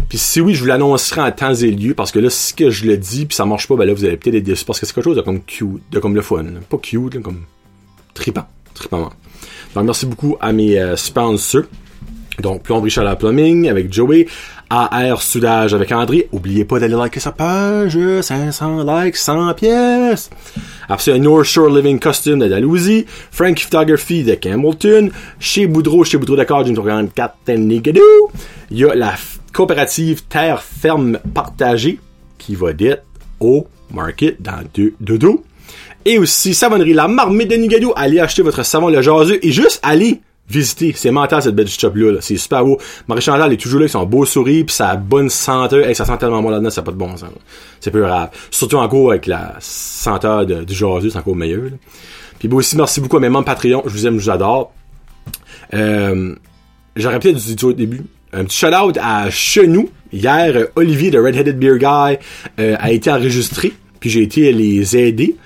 Puis 0.08 0.18
si 0.18 0.40
oui, 0.40 0.54
je 0.54 0.60
vous 0.60 0.66
l'annoncerai 0.66 1.22
en 1.22 1.32
temps 1.32 1.54
et 1.54 1.70
lieu. 1.70 1.94
Parce 1.94 2.12
que 2.12 2.20
là, 2.20 2.30
si 2.30 2.54
que 2.54 2.70
je 2.70 2.86
le 2.86 2.96
dis 2.96 3.26
puis 3.26 3.34
ça 3.34 3.46
marche 3.46 3.66
pas, 3.66 3.74
ben 3.74 3.84
là, 3.84 3.94
vous 3.94 4.04
allez 4.04 4.16
peut-être 4.16 4.36
être 4.36 4.44
déçus. 4.44 4.64
Parce 4.64 4.78
que 4.78 4.86
c'est 4.86 4.94
quelque 4.94 5.04
chose 5.04 5.16
de 5.16 5.22
comme 5.22 5.40
cute, 5.42 5.82
de 5.90 5.98
comme 5.98 6.14
le 6.14 6.22
fun. 6.22 6.44
Pas 6.68 6.78
cute, 6.78 7.20
comme 7.20 7.42
tripant. 8.14 8.46
Tripant. 8.74 9.10
Donc 9.74 9.84
merci 9.84 10.06
beaucoup 10.06 10.36
à 10.40 10.52
mes 10.52 10.78
euh, 10.78 10.96
sponsors. 10.96 11.64
Donc, 12.40 12.62
Plomberie 12.62 12.92
la 12.96 13.16
Plumbing 13.16 13.68
avec 13.68 13.92
Joey, 13.92 14.26
AR 14.70 15.20
Soudage 15.20 15.74
avec 15.74 15.90
André. 15.90 16.28
Oubliez 16.32 16.64
pas 16.64 16.78
d'aller 16.78 16.94
liker 16.94 17.18
sa 17.20 17.32
page, 17.32 17.98
500 18.22 18.84
likes, 18.84 19.16
100 19.16 19.54
pièces. 19.54 20.30
Après 20.88 21.18
North 21.18 21.44
Shore 21.44 21.68
Living 21.70 21.98
Costume 21.98 22.38
de 22.38 22.48
Dalhousie, 22.48 23.04
Frank 23.30 23.58
Photography 23.58 24.22
de 24.22 24.34
Campbellton, 24.34 25.10
chez 25.40 25.66
Boudreau, 25.66 26.04
chez 26.04 26.18
Boudreau 26.18 26.36
d'accord 26.36 26.64
d'une 26.64 26.76
44 26.76 27.50
Nigadoo. 27.56 28.30
Il 28.70 28.78
y 28.78 28.84
a 28.84 28.94
la 28.94 29.14
coopérative 29.52 30.22
Terre 30.28 30.62
Ferme 30.62 31.18
Partagée 31.34 31.98
qui 32.38 32.54
va 32.54 32.72
d'être 32.72 33.04
au 33.40 33.66
market 33.92 34.40
dans 34.40 34.62
deux 34.72 34.94
dodo. 35.00 35.44
Et 36.04 36.18
aussi 36.18 36.54
Savonnerie 36.54 36.94
La 36.94 37.08
Marmite 37.08 37.50
de 37.50 37.56
Nigadou. 37.56 37.92
Allez 37.96 38.20
acheter 38.20 38.42
votre 38.42 38.62
savon 38.62 38.88
le 38.88 39.02
jaseux 39.02 39.44
et 39.44 39.50
juste 39.50 39.80
allez 39.82 40.20
visiter. 40.50 40.92
C'est 40.96 41.10
mental 41.10 41.42
cette 41.42 41.54
belle 41.54 41.68
shop 41.68 41.92
là, 41.94 42.18
c'est 42.20 42.36
super 42.36 42.64
beau. 42.64 42.78
Marie 43.08 43.22
Chantal 43.22 43.52
est 43.52 43.56
toujours 43.56 43.80
là 43.80 43.84
avec 43.84 43.92
son 43.92 44.04
beau 44.04 44.24
sourire 44.24 44.64
puis 44.66 44.74
sa 44.74 44.96
bonne 44.96 45.30
senteur. 45.30 45.88
et 45.88 45.94
ça 45.94 46.04
sent 46.04 46.18
tellement 46.18 46.42
bon 46.42 46.50
là-dedans, 46.50 46.70
ça 46.70 46.80
n'a 46.80 46.84
pas 46.84 46.92
de 46.92 46.96
bon 46.96 47.16
sens. 47.16 47.30
C'est 47.80 47.90
peu 47.90 48.00
grave. 48.00 48.30
Surtout 48.50 48.76
encore 48.76 49.10
avec 49.10 49.26
la 49.26 49.54
senteur 49.60 50.44
du 50.46 50.74
jaseux, 50.74 51.10
c'est 51.10 51.18
encore 51.18 51.36
meilleur. 51.36 51.62
Puis 52.38 52.48
aussi 52.52 52.76
merci 52.76 53.00
beaucoup 53.00 53.18
à 53.18 53.20
mes 53.20 53.28
membres 53.28 53.44
Patreon, 53.44 53.82
je 53.86 53.90
vous 53.90 54.06
aime, 54.06 54.18
je 54.18 54.24
vous 54.24 54.30
adore. 54.30 54.72
Euh, 55.74 56.34
J'aurais 56.96 57.20
peut-être 57.20 57.36
dit 57.36 57.64
au 57.64 57.72
début. 57.72 58.02
Un 58.32 58.44
petit 58.44 58.58
shout-out 58.58 58.98
à 59.00 59.30
Chenou. 59.30 59.90
Hier, 60.12 60.66
Olivier 60.74 61.10
de 61.10 61.18
Redheaded 61.18 61.58
Beer 61.58 61.78
Guy 61.78 62.18
euh, 62.58 62.76
a 62.78 62.90
été 62.90 63.10
enregistré, 63.10 63.72
puis 64.00 64.10
j'ai 64.10 64.22
été 64.22 64.52
les 64.52 64.96
aider. 64.96 65.36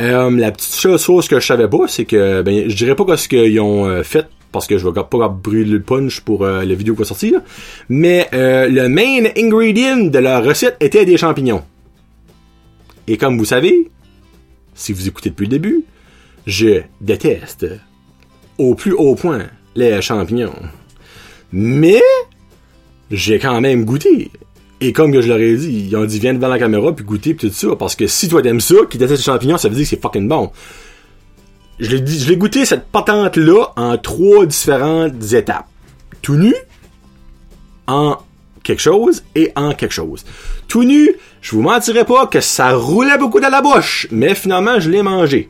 Euh, 0.00 0.30
la 0.30 0.50
petite 0.50 0.78
chose 0.78 1.28
que 1.28 1.40
je 1.40 1.46
savais 1.46 1.68
pas, 1.68 1.88
c'est 1.88 2.04
que 2.04 2.42
ben 2.42 2.68
je 2.68 2.76
dirais 2.76 2.94
pas 2.94 3.16
ce 3.16 3.28
qu'ils 3.28 3.58
ont 3.60 4.02
fait 4.02 4.26
parce 4.52 4.66
que 4.66 4.78
je 4.78 4.86
vais 4.86 4.92
pas 4.92 5.28
brûler 5.28 5.70
le 5.70 5.80
punch 5.80 6.20
pour 6.20 6.44
euh, 6.44 6.64
la 6.64 6.74
vidéo 6.74 6.94
qui 6.94 7.00
va 7.00 7.04
sortir. 7.06 7.40
Mais 7.88 8.28
euh, 8.34 8.68
le 8.68 8.88
main 8.88 9.30
ingredient 9.36 10.10
de 10.10 10.18
leur 10.18 10.44
recette 10.44 10.76
était 10.80 11.04
des 11.04 11.16
champignons. 11.16 11.62
Et 13.08 13.16
comme 13.16 13.38
vous 13.38 13.46
savez, 13.46 13.90
si 14.74 14.92
vous 14.92 15.08
écoutez 15.08 15.30
depuis 15.30 15.46
le 15.46 15.50
début, 15.50 15.84
je 16.46 16.82
déteste 17.00 17.66
au 18.58 18.74
plus 18.74 18.92
haut 18.92 19.14
point 19.14 19.46
les 19.74 20.00
champignons. 20.02 20.54
Mais 21.52 22.02
j'ai 23.10 23.38
quand 23.38 23.60
même 23.60 23.84
goûté. 23.84 24.30
Et 24.80 24.92
comme 24.92 25.12
je 25.12 25.28
leur 25.28 25.38
ai 25.38 25.56
dit, 25.56 25.86
ils 25.88 25.96
ont 25.96 26.04
dit 26.04 26.18
viens 26.18 26.34
devant 26.34 26.48
la 26.48 26.58
caméra 26.58 26.94
puis 26.94 27.04
goûter 27.04 27.34
puis 27.34 27.48
tout 27.48 27.54
ça. 27.54 27.76
Parce 27.76 27.94
que 27.94 28.06
si 28.06 28.28
toi 28.28 28.42
t'aimes 28.42 28.60
ça, 28.60 28.74
qui 28.90 28.98
déteste 28.98 29.20
les 29.20 29.32
champignons, 29.32 29.56
ça 29.56 29.68
veut 29.68 29.74
dire 29.74 29.84
que 29.84 29.90
c'est 29.90 30.00
fucking 30.00 30.28
bon. 30.28 30.50
Je 31.82 32.28
l'ai 32.28 32.36
goûté 32.36 32.64
cette 32.64 32.86
patente 32.86 33.36
là 33.36 33.72
en 33.74 33.98
trois 33.98 34.46
différentes 34.46 35.32
étapes. 35.32 35.66
Tout 36.22 36.36
nu, 36.36 36.54
en 37.88 38.18
quelque 38.62 38.80
chose 38.80 39.24
et 39.34 39.50
en 39.56 39.74
quelque 39.74 39.92
chose. 39.92 40.24
Tout 40.68 40.84
nu, 40.84 41.10
je 41.40 41.56
vous 41.56 41.62
mentirais 41.62 42.04
pas 42.04 42.28
que 42.28 42.40
ça 42.40 42.72
roulait 42.74 43.18
beaucoup 43.18 43.40
dans 43.40 43.48
la 43.48 43.62
bouche, 43.62 44.06
mais 44.12 44.36
finalement 44.36 44.78
je 44.78 44.90
l'ai 44.90 45.02
mangé. 45.02 45.48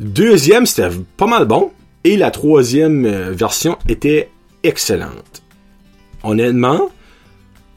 Deuxième, 0.00 0.66
c'était 0.66 0.88
pas 1.16 1.26
mal 1.26 1.44
bon. 1.44 1.70
Et 2.02 2.16
la 2.16 2.32
troisième 2.32 3.06
euh, 3.06 3.30
version 3.30 3.78
était 3.88 4.30
excellente. 4.64 5.44
Honnêtement, 6.24 6.90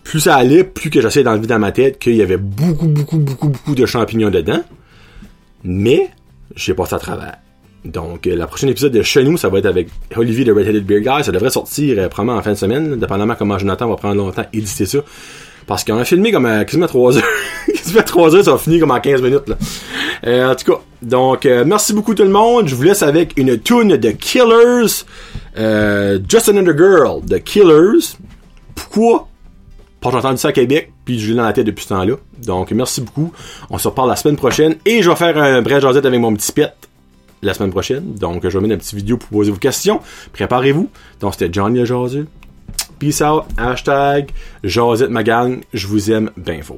plus 0.04 0.22
ça 0.22 0.38
allait, 0.38 0.64
plus 0.64 0.90
que 0.90 1.02
j'essayais 1.02 1.24
d'enlever 1.24 1.46
dans 1.46 1.60
ma 1.60 1.72
tête 1.72 2.00
qu'il 2.00 2.16
y 2.16 2.24
avait 2.24 2.38
beaucoup, 2.38 2.88
beaucoup, 2.88 3.18
beaucoup, 3.18 3.50
beaucoup 3.50 3.76
de 3.76 3.86
champignons 3.86 4.32
dedans. 4.32 4.64
Mais, 5.64 6.10
j'ai 6.56 6.74
passé 6.74 6.96
à 6.96 7.00
travers. 7.00 7.38
Donc, 7.84 8.26
euh, 8.26 8.36
la 8.36 8.48
prochaine 8.48 8.70
épisode 8.70 8.92
de 8.92 9.02
Chez 9.04 9.24
nous, 9.24 9.38
ça 9.38 9.50
va 9.50 9.60
être 9.60 9.68
avec 9.68 9.90
Olivier 10.16 10.44
de 10.44 10.52
Red 10.52 10.68
Headed 10.68 10.86
Beer 10.86 11.02
Guy. 11.02 11.24
Ça 11.24 11.32
devrait 11.32 11.52
sortir 11.52 12.00
euh, 12.00 12.10
probablement 12.10 12.40
en 12.40 12.42
fin 12.42 12.52
de 12.52 12.58
semaine, 12.58 12.96
dépendamment 12.98 13.36
comment 13.36 13.60
Jonathan 13.60 13.88
va 13.88 13.96
prendre 13.96 14.16
longtemps 14.16 14.42
à 14.42 14.48
éditer 14.54 14.86
ça. 14.86 15.00
Parce 15.68 15.84
qu'on 15.84 15.98
a 15.98 16.06
filmé 16.06 16.32
comme 16.32 16.46
à 16.46 16.64
quasiment 16.64 16.88
3 16.88 17.18
heures. 17.18 17.24
quasiment 17.68 18.04
3 18.04 18.36
heures, 18.36 18.44
ça 18.44 18.52
va 18.52 18.58
finir 18.58 18.82
comme 18.82 18.92
en 18.92 19.00
15 19.00 19.22
minutes. 19.22 19.44
Euh, 20.26 20.52
en 20.52 20.56
tout 20.56 20.72
cas, 20.72 20.80
donc 21.02 21.46
euh, 21.46 21.64
merci 21.66 21.94
beaucoup 21.94 22.14
tout 22.14 22.24
le 22.24 22.30
monde. 22.30 22.68
Je 22.68 22.76
vous 22.76 22.84
laisse 22.84 23.04
avec 23.04 23.34
une 23.38 23.60
tune 23.60 23.98
de 23.98 24.12
Killers. 24.12 25.06
Euh, 25.58 26.20
Just 26.28 26.50
Another 26.50 26.78
Girl 26.78 27.26
de 27.26 27.38
Killers. 27.38 28.18
Pourquoi? 28.76 29.28
J'ai 30.12 30.18
entendu 30.18 30.38
ça 30.38 30.50
à 30.50 30.52
Québec, 30.52 30.92
puis 31.04 31.20
je 31.20 31.30
l'ai 31.30 31.36
dans 31.36 31.44
la 31.44 31.54
tête 31.54 31.66
depuis 31.66 31.84
ce 31.84 31.90
temps-là. 31.90 32.16
Donc 32.46 32.72
merci 32.72 33.02
beaucoup. 33.02 33.32
On 33.70 33.78
se 33.78 33.88
reparle 33.88 34.10
la 34.10 34.16
semaine 34.16 34.36
prochaine. 34.36 34.76
Et 34.86 35.02
je 35.02 35.10
vais 35.10 35.16
faire 35.16 35.38
un 35.38 35.62
bref 35.62 35.82
jasette 35.82 36.06
avec 36.06 36.20
mon 36.20 36.34
petit 36.34 36.52
pet 36.52 36.74
la 37.42 37.54
semaine 37.54 37.72
prochaine. 37.72 38.16
Donc 38.16 38.44
je 38.44 38.50
vais 38.50 38.62
mettre 38.62 38.74
une 38.74 38.80
petite 38.80 38.96
vidéo 38.96 39.18
pour 39.18 39.30
poser 39.30 39.52
vos 39.52 39.58
questions. 39.58 40.02
Préparez-vous. 40.34 40.90
Donc 41.20 41.34
c'était 41.34 41.52
Johnny 41.52 41.86
le. 41.86 42.26
Peace 43.00 43.22
out. 43.22 43.44
Hashtag 43.58 44.32
Josette 44.64 45.10
ma 45.10 45.24
gang. 45.24 45.62
Je 45.74 45.88
vous 45.88 46.12
aime 46.12 46.32
bien 46.38 46.62
fort. 46.62 46.78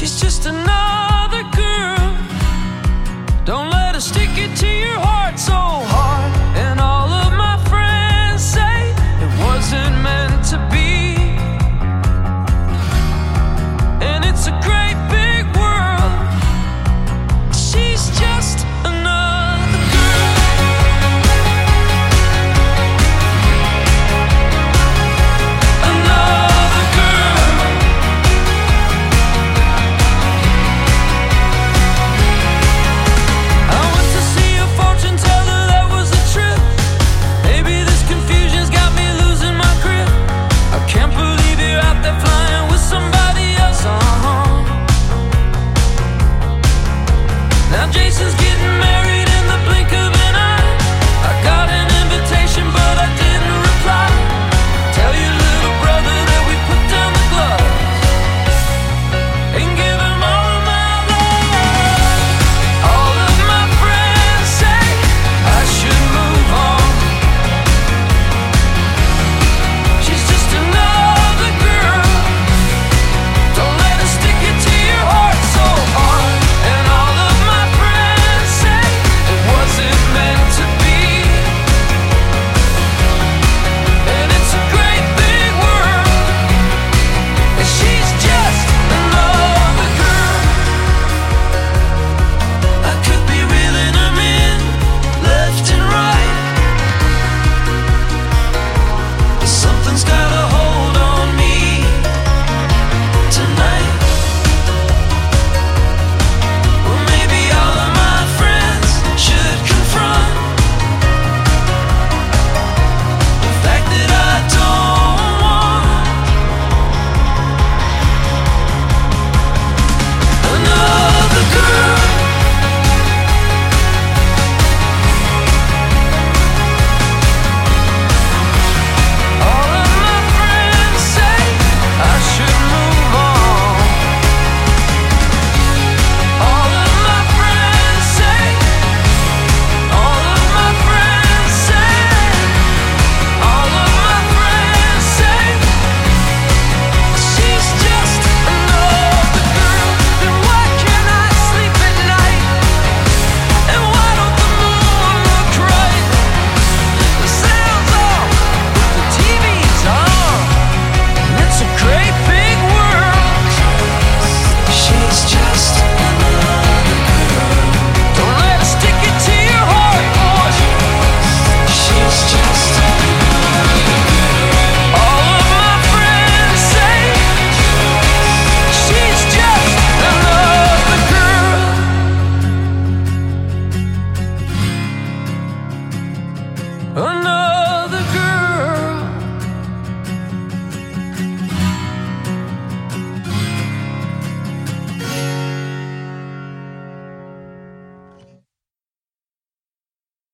She's 0.00 0.18
just 0.18 0.46
another 0.46 1.09